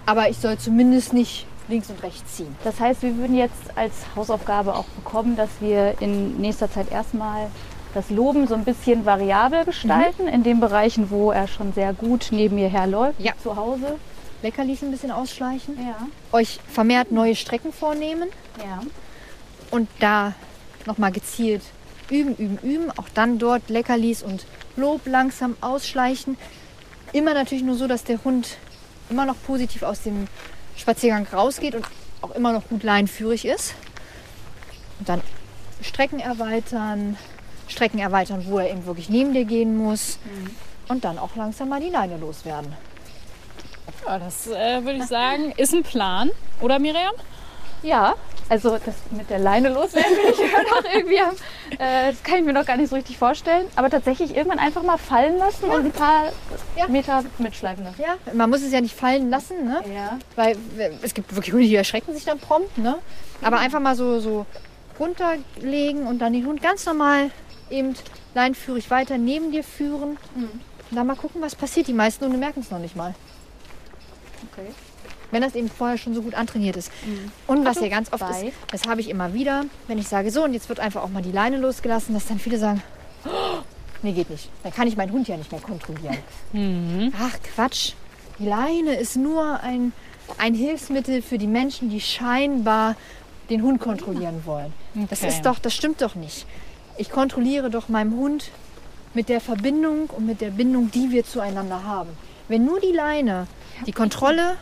aber 0.06 0.30
ich 0.30 0.38
soll 0.38 0.58
zumindest 0.58 1.14
nicht 1.14 1.46
links 1.68 1.90
und 1.90 2.02
rechts 2.04 2.38
ziehen. 2.38 2.56
Das 2.64 2.80
heißt, 2.80 3.02
wir 3.02 3.18
würden 3.18 3.36
jetzt 3.36 3.62
als 3.76 3.94
Hausaufgabe 4.16 4.76
auch 4.76 4.86
bekommen, 4.86 5.36
dass 5.36 5.50
wir 5.60 5.96
in 6.02 6.38
nächster 6.38 6.72
Zeit 6.72 6.92
erstmal 6.92 7.48
das 7.94 8.10
Loben 8.10 8.48
so 8.48 8.56
ein 8.56 8.64
bisschen 8.64 9.06
variabel 9.06 9.66
gestalten, 9.66 10.28
in 10.28 10.44
den 10.44 10.60
Bereichen, 10.62 11.10
wo 11.12 11.32
er 11.32 11.48
schon 11.48 11.74
sehr 11.74 11.94
gut 11.94 12.30
neben 12.32 12.56
mir 12.56 12.70
herläuft, 12.70 13.20
Ja. 13.20 13.34
zu 13.44 13.56
Hause. 13.58 13.98
Leckerlis 14.42 14.82
ein 14.82 14.92
bisschen 14.92 15.12
ausschleichen, 15.12 15.78
Ja. 15.78 16.08
euch 16.32 16.60
vermehrt 16.68 17.12
neue 17.12 17.36
Strecken 17.36 17.74
vornehmen 17.74 18.30
Ja. 18.60 18.82
und 19.70 19.88
da 20.00 20.34
nochmal 20.88 21.12
gezielt 21.12 21.62
üben, 22.12 22.36
üben, 22.36 22.60
üben. 22.62 22.92
Auch 22.92 23.10
dann 23.14 23.40
dort 23.40 23.70
Leckerlis 23.70 24.22
und 24.22 24.46
Lob 24.76 25.02
langsam 25.06 25.56
ausschleichen. 25.62 26.38
Immer 27.14 27.34
natürlich 27.34 27.64
nur 27.64 27.76
so, 27.76 27.88
dass 27.88 28.04
der 28.04 28.24
Hund 28.24 28.58
immer 29.10 29.26
noch 29.26 29.36
positiv 29.46 29.84
aus 29.84 30.04
dem 30.04 30.28
Spaziergang 30.78 31.28
rausgeht 31.32 31.76
und 31.76 31.86
auch 32.22 32.32
immer 32.32 32.54
noch 32.54 32.68
gut 32.68 32.84
leinenführig 32.84 33.46
ist. 33.46 33.74
Und 35.00 35.10
dann 35.10 35.22
Strecken 35.82 36.20
erweitern, 36.20 37.18
Strecken 37.68 38.00
erweitern, 38.00 38.46
wo 38.48 38.60
er 38.60 38.70
eben 38.70 38.86
wirklich 38.86 39.10
neben 39.10 39.34
dir 39.34 39.46
gehen 39.46 39.76
muss. 39.76 40.20
Und 40.88 41.04
dann 41.04 41.18
auch 41.18 41.36
langsam 41.36 41.70
mal 41.70 41.82
die 41.82 41.90
Leine 41.90 42.18
loswerden. 42.18 42.74
Ja, 44.06 44.20
das 44.20 44.48
äh, 44.48 44.84
würde 44.84 45.00
ich 45.00 45.06
sagen, 45.06 45.52
ist 45.58 45.74
ein 45.74 45.84
Plan. 45.84 46.30
Oder 46.60 46.80
Miriam? 46.80 47.14
Ja, 47.84 48.16
also 48.52 48.78
das 48.86 48.96
mit 49.12 49.30
der 49.30 49.40
Leine 49.40 49.70
loswerden 49.70 50.12
will 50.12 50.34
ich 50.34 50.40
ja 50.52 50.62
noch 50.64 50.94
irgendwie 50.94 51.20
am, 51.22 51.34
äh, 51.80 52.12
das 52.12 52.22
kann 52.22 52.40
ich 52.40 52.44
mir 52.44 52.52
noch 52.52 52.66
gar 52.66 52.76
nicht 52.76 52.90
so 52.90 52.98
richtig 52.98 53.18
vorstellen. 53.18 53.66
Aber 53.78 53.90
tatsächlich 53.90 54.36
irgendwann 54.36 54.60
einfach 54.60 54.84
mal 54.84 54.98
fallen 54.98 55.38
lassen 55.38 55.64
und 55.70 55.86
ein 55.86 55.92
paar 55.94 56.26
Ja. 56.76 56.90
Meter 56.90 57.24
mitschleifen 57.38 57.86
lassen. 57.86 58.02
Ja, 58.02 58.18
man 58.34 58.50
muss 58.50 58.62
es 58.62 58.74
ja 58.74 58.82
nicht 58.82 58.94
fallen 58.94 59.30
lassen, 59.30 59.66
ne? 59.66 59.82
Ja. 59.96 60.20
Weil 60.36 60.58
äh, 60.78 60.92
es 61.02 61.14
gibt 61.14 61.34
wirklich 61.34 61.54
Hunde, 61.54 61.66
die 61.66 61.76
erschrecken 61.76 62.14
sich 62.14 62.26
dann 62.26 62.40
prompt, 62.40 62.78
ne? 62.78 62.98
Aber 63.42 63.58
einfach 63.58 63.80
mal 63.80 63.96
so, 63.96 64.20
so 64.20 64.46
runterlegen 65.00 66.06
und 66.06 66.20
dann 66.20 66.34
den 66.34 66.46
Hund 66.46 66.62
ganz 66.62 66.86
normal 66.86 67.32
eben 67.70 67.96
leinführig 68.34 68.92
weiter 68.92 69.18
neben 69.18 69.54
dir 69.54 69.64
führen. 69.64 70.18
Und 70.36 70.98
dann 70.98 71.08
mal 71.08 71.16
gucken, 71.16 71.42
was 71.42 71.56
passiert. 71.56 71.88
Die 71.88 71.94
meisten 71.94 72.26
Hunde 72.26 72.38
merken 72.38 72.60
es 72.60 72.70
noch 72.70 72.80
nicht 72.80 72.98
mal. 72.98 73.16
Okay. 74.52 74.68
Wenn 75.32 75.42
das 75.42 75.56
eben 75.56 75.70
vorher 75.70 75.98
schon 75.98 76.14
so 76.14 76.22
gut 76.22 76.34
antrainiert 76.36 76.76
ist. 76.78 76.92
Und 77.48 77.62
was 77.66 77.78
Also 77.78 77.84
ja 77.86 77.90
ganz 77.90 78.12
oft 78.12 78.22
ist, 78.30 78.42
bei- 78.42 78.54
das 78.72 78.86
habe 78.88 79.00
ich 79.02 79.10
immer 79.10 79.34
wieder, 79.34 79.64
wenn 79.88 79.98
ich 79.98 80.08
sage, 80.08 80.30
so 80.32 80.44
und 80.44 80.54
jetzt 80.54 80.68
wird 80.70 80.80
einfach 80.80 81.02
auch 81.04 81.10
mal 81.10 81.22
die 81.22 81.32
Leine 81.32 81.58
losgelassen, 81.58 82.14
dass 82.14 82.26
dann 82.28 82.38
viele 82.40 82.58
sagen, 82.58 82.84
oh, 83.26 83.60
nee, 84.02 84.12
geht 84.12 84.30
nicht. 84.30 84.50
Dann 84.64 84.74
kann 84.74 84.88
ich 84.88 84.98
meinen 84.98 85.12
Hund 85.12 85.28
ja 85.28 85.38
nicht 85.38 85.52
mehr 85.52 85.62
kontrollieren. 85.62 86.18
Ach 87.20 87.38
Quatsch. 87.56 87.94
Die 88.40 88.46
Leine 88.48 88.96
ist 88.96 89.16
nur 89.16 89.60
ein, 89.62 89.94
ein 90.38 90.54
Hilfsmittel 90.56 91.22
für 91.22 91.38
die 91.38 91.48
Menschen, 91.48 91.90
die 91.90 92.02
scheinbar 92.02 92.96
den 93.50 93.62
Hund 93.62 93.80
kontrollieren 93.80 94.42
wollen. 94.46 94.74
Das 95.10 95.20
Okay. 95.20 95.30
ist 95.30 95.46
doch, 95.46 95.60
das 95.60 95.74
stimmt 95.74 96.02
doch 96.02 96.16
nicht. 96.16 96.46
Ich 96.98 97.10
kontrolliere 97.10 97.70
doch 97.70 97.88
meinem 97.90 98.16
Hund 98.16 98.50
mit 99.14 99.30
der 99.30 99.42
Verbindung 99.42 100.10
und 100.10 100.26
mit 100.26 100.42
der 100.42 100.52
Bindung, 100.52 100.90
die 100.92 101.12
wir 101.12 101.26
zueinander 101.26 101.84
haben. 101.84 102.10
Wenn 102.48 102.66
nur 102.66 102.80
die 102.80 102.92
Leine 102.94 103.48
die 103.86 103.92
Kontrolle 103.92 104.56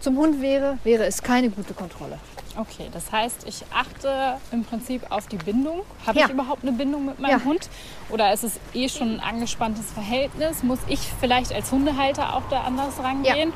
zum 0.00 0.16
Hund 0.16 0.40
wäre, 0.42 0.78
wäre 0.84 1.04
es 1.04 1.22
keine 1.22 1.50
gute 1.50 1.74
Kontrolle. 1.74 2.18
Okay, 2.58 2.88
das 2.92 3.12
heißt, 3.12 3.46
ich 3.46 3.64
achte 3.74 4.38
im 4.50 4.64
Prinzip 4.64 5.02
auf 5.10 5.26
die 5.26 5.36
Bindung. 5.36 5.82
Habe 6.06 6.18
Ja. 6.20 6.26
ich 6.26 6.32
überhaupt 6.32 6.62
eine 6.62 6.72
Bindung 6.72 7.04
mit 7.04 7.18
meinem 7.20 7.38
Ja. 7.40 7.44
Hund? 7.44 7.68
Oder 8.08 8.32
ist 8.32 8.44
es 8.44 8.58
eh 8.72 8.88
schon 8.88 9.14
ein 9.16 9.20
angespanntes 9.20 9.90
Verhältnis? 9.92 10.62
Muss 10.62 10.78
ich 10.88 11.00
vielleicht 11.20 11.52
als 11.52 11.70
Hundehalter 11.70 12.34
auch 12.34 12.42
da 12.48 12.62
anders 12.62 12.94
rangehen? 13.02 13.52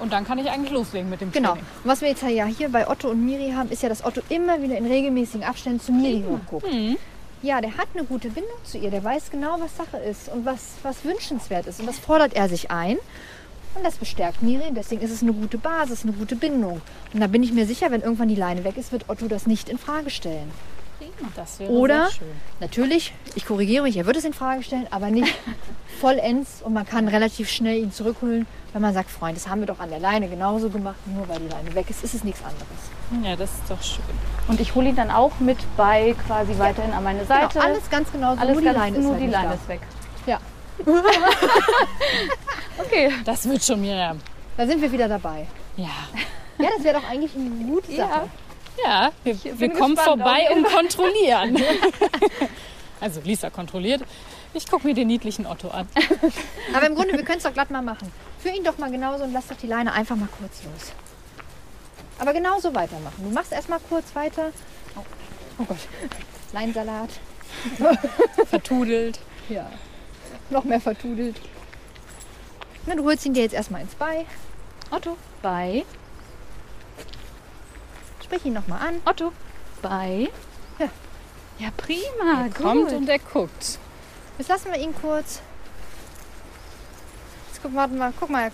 Und 0.00 0.12
dann 0.14 0.24
kann 0.26 0.38
ich 0.38 0.50
eigentlich 0.50 0.72
loslegen 0.72 1.10
mit 1.10 1.20
dem 1.20 1.30
Genau. 1.30 1.50
Training. 1.50 1.66
Und 1.84 1.90
was 1.90 2.00
wir 2.00 2.08
jetzt 2.08 2.22
ja 2.22 2.46
hier 2.46 2.70
bei 2.70 2.88
Otto 2.88 3.08
und 3.10 3.24
Miri 3.24 3.52
haben, 3.52 3.70
ist 3.70 3.82
ja, 3.82 3.88
dass 3.90 4.02
Otto 4.04 4.22
immer 4.30 4.60
wieder 4.62 4.76
in 4.78 4.86
regelmäßigen 4.86 5.44
Abständen 5.44 5.80
zu 5.80 5.92
Miri 5.92 6.24
hochguckt. 6.28 6.66
Ja, 7.42 7.60
der 7.60 7.76
hat 7.76 7.88
eine 7.94 8.04
gute 8.04 8.28
Bindung 8.30 8.56
zu 8.64 8.78
ihr. 8.78 8.90
Der 8.90 9.04
weiß 9.04 9.30
genau, 9.30 9.56
was 9.60 9.76
Sache 9.76 9.98
ist 9.98 10.28
und 10.28 10.46
was, 10.46 10.60
was 10.82 11.04
wünschenswert 11.04 11.66
ist. 11.66 11.80
Und 11.80 11.86
das 11.86 11.98
fordert 11.98 12.34
er 12.34 12.48
sich 12.48 12.70
ein. 12.70 12.96
Und 13.74 13.84
das 13.84 13.96
bestärkt 13.96 14.42
Miri. 14.42 14.70
Deswegen 14.74 15.02
ist 15.02 15.10
es 15.10 15.22
eine 15.22 15.32
gute 15.32 15.58
Basis, 15.58 16.02
eine 16.02 16.12
gute 16.12 16.36
Bindung. 16.36 16.80
Und 17.12 17.20
da 17.20 17.26
bin 17.26 17.42
ich 17.42 17.52
mir 17.52 17.66
sicher, 17.66 17.90
wenn 17.90 18.02
irgendwann 18.02 18.28
die 18.28 18.34
Leine 18.34 18.64
weg 18.64 18.76
ist, 18.76 18.92
wird 18.92 19.08
Otto 19.08 19.28
das 19.28 19.46
nicht 19.46 19.68
in 19.68 19.78
Frage 19.78 20.10
stellen. 20.10 20.50
Das 21.34 21.58
wäre 21.58 21.72
Oder 21.72 22.04
sehr 22.04 22.12
schön. 22.12 22.28
natürlich, 22.60 23.12
ich 23.34 23.44
korrigiere 23.44 23.82
mich, 23.82 23.96
er 23.96 24.06
wird 24.06 24.16
es 24.16 24.24
in 24.24 24.32
Frage 24.32 24.62
stellen, 24.62 24.86
aber 24.90 25.10
nicht 25.10 25.34
vollends. 26.00 26.62
Und 26.62 26.74
man 26.74 26.86
kann 26.86 27.08
relativ 27.08 27.50
schnell 27.50 27.82
ihn 27.82 27.92
zurückholen, 27.92 28.46
wenn 28.72 28.82
man 28.82 28.94
sagt, 28.94 29.10
Freund, 29.10 29.36
das 29.36 29.48
haben 29.48 29.60
wir 29.60 29.66
doch 29.66 29.80
an 29.80 29.90
der 29.90 29.98
Leine 29.98 30.28
genauso 30.28 30.68
gemacht. 30.70 30.96
Nur 31.06 31.28
weil 31.28 31.40
die 31.40 31.48
Leine 31.48 31.74
weg 31.74 31.90
ist, 31.90 32.04
ist 32.04 32.14
es 32.14 32.24
nichts 32.24 32.40
anderes. 32.44 33.26
Ja, 33.28 33.36
das 33.36 33.50
ist 33.50 33.62
doch 33.68 33.82
schön. 33.82 34.04
Und 34.48 34.60
ich 34.60 34.74
hole 34.74 34.90
ihn 34.90 34.96
dann 34.96 35.10
auch 35.10 35.40
mit 35.40 35.58
bei 35.76 36.14
quasi 36.26 36.56
weiterhin 36.58 36.92
an 36.92 37.04
meine 37.04 37.24
Seite. 37.24 37.54
Genau, 37.54 37.64
alles 37.64 37.90
ganz 37.90 38.12
genau 38.12 38.34
so. 38.34 38.40
Alles 38.40 38.54
nur 38.54 38.62
die 38.62 38.78
Leine 38.78 38.96
ist 38.96 39.02
nur 39.02 39.12
halt 39.12 39.22
die 39.22 39.28
Leine 39.28 39.54
ist 39.54 39.68
weg. 39.68 39.80
Ja. 40.26 40.40
Okay. 42.78 43.12
Das 43.24 43.48
wird 43.48 43.62
schon, 43.64 43.80
Miriam. 43.80 44.18
Da 44.56 44.66
sind 44.66 44.80
wir 44.80 44.90
wieder 44.92 45.08
dabei. 45.08 45.46
Ja. 45.76 45.88
Ja, 46.58 46.68
das 46.76 46.84
wäre 46.84 47.00
doch 47.00 47.08
eigentlich 47.08 47.34
eine 47.34 47.50
gute 47.66 47.94
Sache. 47.94 48.10
Ja. 48.10 48.28
Ja, 48.84 49.12
wir, 49.22 49.36
wir 49.60 49.70
kommen 49.70 49.96
vorbei 49.96 50.48
und 50.54 50.64
kontrollieren. 50.64 51.60
Also 53.00 53.20
Lisa 53.20 53.50
kontrolliert. 53.50 54.02
Ich 54.54 54.70
gucke 54.70 54.86
mir 54.86 54.94
den 54.94 55.08
niedlichen 55.08 55.44
Otto 55.44 55.66
an. 55.70 55.88
Aber 56.72 56.86
im 56.86 56.94
Grunde, 56.94 57.14
wir 57.14 57.24
können 57.24 57.38
es 57.38 57.42
doch 57.42 57.52
glatt 57.52 57.68
mal 57.68 57.82
machen. 57.82 58.12
Führ 58.38 58.54
ihn 58.54 58.62
doch 58.62 58.78
mal 58.78 58.92
genauso 58.92 59.24
und 59.24 59.32
lass 59.32 59.48
doch 59.48 59.56
die 59.56 59.66
Leine 59.66 59.92
einfach 59.92 60.14
mal 60.14 60.28
kurz 60.38 60.62
los. 60.62 60.92
Aber 62.20 62.32
genauso 62.32 62.72
weitermachen. 62.76 63.24
Du 63.24 63.30
machst 63.30 63.50
erst 63.50 63.68
mal 63.68 63.80
kurz 63.88 64.14
weiter. 64.14 64.52
Oh, 64.96 65.00
oh 65.58 65.64
Gott. 65.64 65.78
Leinsalat. 66.52 67.10
Vertudelt. 68.46 69.18
Ja. 69.48 69.68
Noch 70.50 70.62
mehr 70.62 70.80
vertudelt. 70.80 71.40
Na, 72.86 72.94
du 72.96 73.04
holst 73.04 73.24
ihn 73.26 73.34
dir 73.34 73.42
jetzt 73.42 73.54
erstmal 73.54 73.82
ins 73.82 73.94
Bei. 73.94 74.26
Otto, 74.90 75.16
bei. 75.40 75.84
Sprich 78.22 78.44
ihn 78.44 78.52
nochmal 78.52 78.86
an. 78.88 79.02
Otto, 79.04 79.32
bei. 79.80 80.28
Ja. 80.78 80.88
Ja, 81.58 81.70
prima. 81.76 82.44
Er 82.44 82.50
kommt 82.50 82.88
gut. 82.88 82.92
und 82.92 83.08
er 83.08 83.18
guckt. 83.18 83.78
Jetzt 84.38 84.48
lassen 84.48 84.72
wir 84.72 84.78
ihn 84.78 84.94
kurz. 84.94 85.40
Jetzt 87.48 87.62
guck, 87.62 87.74
warte 87.74 87.94
mal, 87.94 88.12
guck 88.18 88.30
mal. 88.30 88.50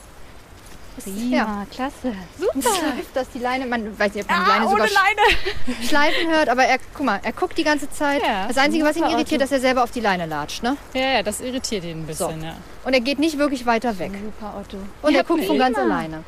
Prima, 1.04 1.36
Ja. 1.36 1.66
klasse. 1.70 2.12
Jetzt 2.54 2.64
läuft 2.64 3.14
das 3.14 3.28
die 3.30 3.38
Leine, 3.38 3.66
man 3.66 3.98
weiß 3.98 4.14
nicht, 4.14 4.24
ob 4.24 4.30
man 4.30 4.44
die 4.44 4.50
Ah, 4.50 4.54
Leine 4.54 4.68
sogar 4.68 4.84
ohne 4.86 4.92
Leine. 4.92 5.84
schleifen 5.86 6.28
hört, 6.30 6.48
aber 6.48 6.64
er, 6.64 6.78
guck 6.94 7.04
mal, 7.06 7.20
er 7.22 7.32
guckt 7.32 7.56
die 7.58 7.64
ganze 7.64 7.90
Zeit. 7.90 8.22
Ja, 8.22 8.46
das 8.48 8.58
Einzige, 8.58 8.84
was 8.84 8.96
ihn 8.96 9.02
super 9.02 9.12
irritiert, 9.12 9.40
Otto. 9.40 9.50
dass 9.50 9.52
er 9.52 9.60
selber 9.60 9.82
auf 9.84 9.90
die 9.90 10.00
Leine 10.00 10.26
latscht, 10.26 10.62
ne? 10.62 10.76
Ja, 10.94 11.00
ja, 11.14 11.22
das 11.22 11.40
irritiert 11.40 11.84
ihn 11.84 12.00
ein 12.02 12.06
bisschen, 12.06 12.42
ja. 12.42 12.54
Und 12.84 12.92
er 12.94 13.00
geht 13.00 13.18
nicht 13.18 13.38
wirklich 13.38 13.66
weiter 13.66 13.98
weg. 13.98 14.12
Super, 14.12 14.54
Otto. 14.58 14.78
Und 15.02 15.12
Ja, 15.12 15.18
er 15.20 15.24
guckt 15.24 15.44
von 15.44 15.58
ganz 15.58 15.76
alleine. 15.78 16.24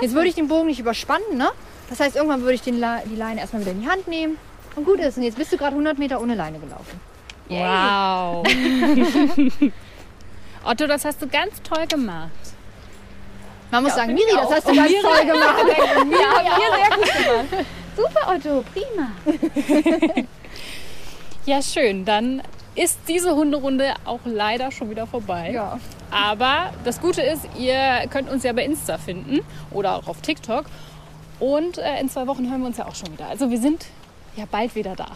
Jetzt 0.00 0.14
würde 0.14 0.28
ich 0.28 0.34
den 0.34 0.48
Bogen 0.48 0.66
nicht 0.66 0.80
überspannen, 0.80 1.36
ne? 1.36 1.50
Das 1.88 2.00
heißt, 2.00 2.16
irgendwann 2.16 2.42
würde 2.42 2.54
ich 2.54 2.66
La 2.66 3.00
die 3.04 3.16
Leine 3.16 3.40
erstmal 3.40 3.62
wieder 3.62 3.72
in 3.72 3.80
die 3.82 3.88
Hand 3.88 4.06
nehmen. 4.08 4.36
Und 4.76 4.84
gut 4.84 5.00
ist. 5.00 5.16
Und 5.16 5.22
jetzt 5.22 5.38
bist 5.38 5.50
du 5.52 5.56
gerade 5.56 5.72
100 5.72 5.98
Meter 5.98 6.20
ohne 6.20 6.34
Leine 6.34 6.58
gelaufen. 6.58 7.00
Wow. 7.48 8.46
Otto, 10.64 10.86
das 10.86 11.04
hast 11.06 11.22
du 11.22 11.26
ganz 11.28 11.62
toll 11.62 11.86
gemacht. 11.86 12.30
Man 13.70 13.82
muss 13.82 13.94
sagen, 13.94 14.14
Miri, 14.14 14.30
das 14.32 14.50
hast 14.50 14.68
du 14.68 14.74
ganz 14.74 14.92
toll 15.02 15.26
gemacht. 15.26 15.64
Ja, 15.68 15.94
haben 15.96 16.10
wir 16.10 16.70
sehr 16.76 16.96
gut 16.96 17.50
gemacht. 17.50 17.66
Super, 17.96 18.34
Otto, 18.34 18.64
prima. 18.72 20.26
Ja, 21.48 21.62
schön. 21.62 22.04
Dann 22.04 22.42
ist 22.74 22.98
diese 23.08 23.34
Hunderunde 23.34 23.94
auch 24.04 24.20
leider 24.26 24.70
schon 24.70 24.90
wieder 24.90 25.06
vorbei. 25.06 25.50
Ja. 25.50 25.80
Aber 26.10 26.74
das 26.84 27.00
Gute 27.00 27.22
ist, 27.22 27.48
ihr 27.58 28.04
könnt 28.10 28.30
uns 28.30 28.44
ja 28.44 28.52
bei 28.52 28.64
Insta 28.64 28.98
finden 28.98 29.40
oder 29.70 29.96
auch 29.96 30.08
auf 30.08 30.20
TikTok. 30.20 30.66
Und 31.40 31.78
äh, 31.78 32.00
in 32.00 32.10
zwei 32.10 32.26
Wochen 32.26 32.50
hören 32.50 32.60
wir 32.60 32.66
uns 32.66 32.76
ja 32.76 32.86
auch 32.86 32.94
schon 32.94 33.12
wieder. 33.12 33.28
Also 33.28 33.50
wir 33.50 33.58
sind 33.58 33.86
ja 34.36 34.44
bald 34.50 34.74
wieder 34.74 34.94
da. 34.94 35.06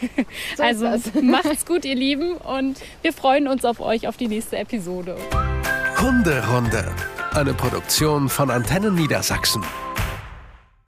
So 0.56 0.62
also 0.62 0.88
macht's 1.22 1.64
gut, 1.64 1.84
ihr 1.84 1.94
Lieben. 1.94 2.32
Und 2.32 2.80
wir 3.02 3.12
freuen 3.12 3.46
uns 3.46 3.64
auf 3.64 3.78
euch, 3.78 4.08
auf 4.08 4.16
die 4.16 4.26
nächste 4.26 4.58
Episode. 4.58 5.16
Hunderunde. 6.20 6.84
Eine 7.32 7.54
Produktion 7.54 8.28
von 8.28 8.50
Antennen 8.50 8.94
Niedersachsen. 8.94 9.64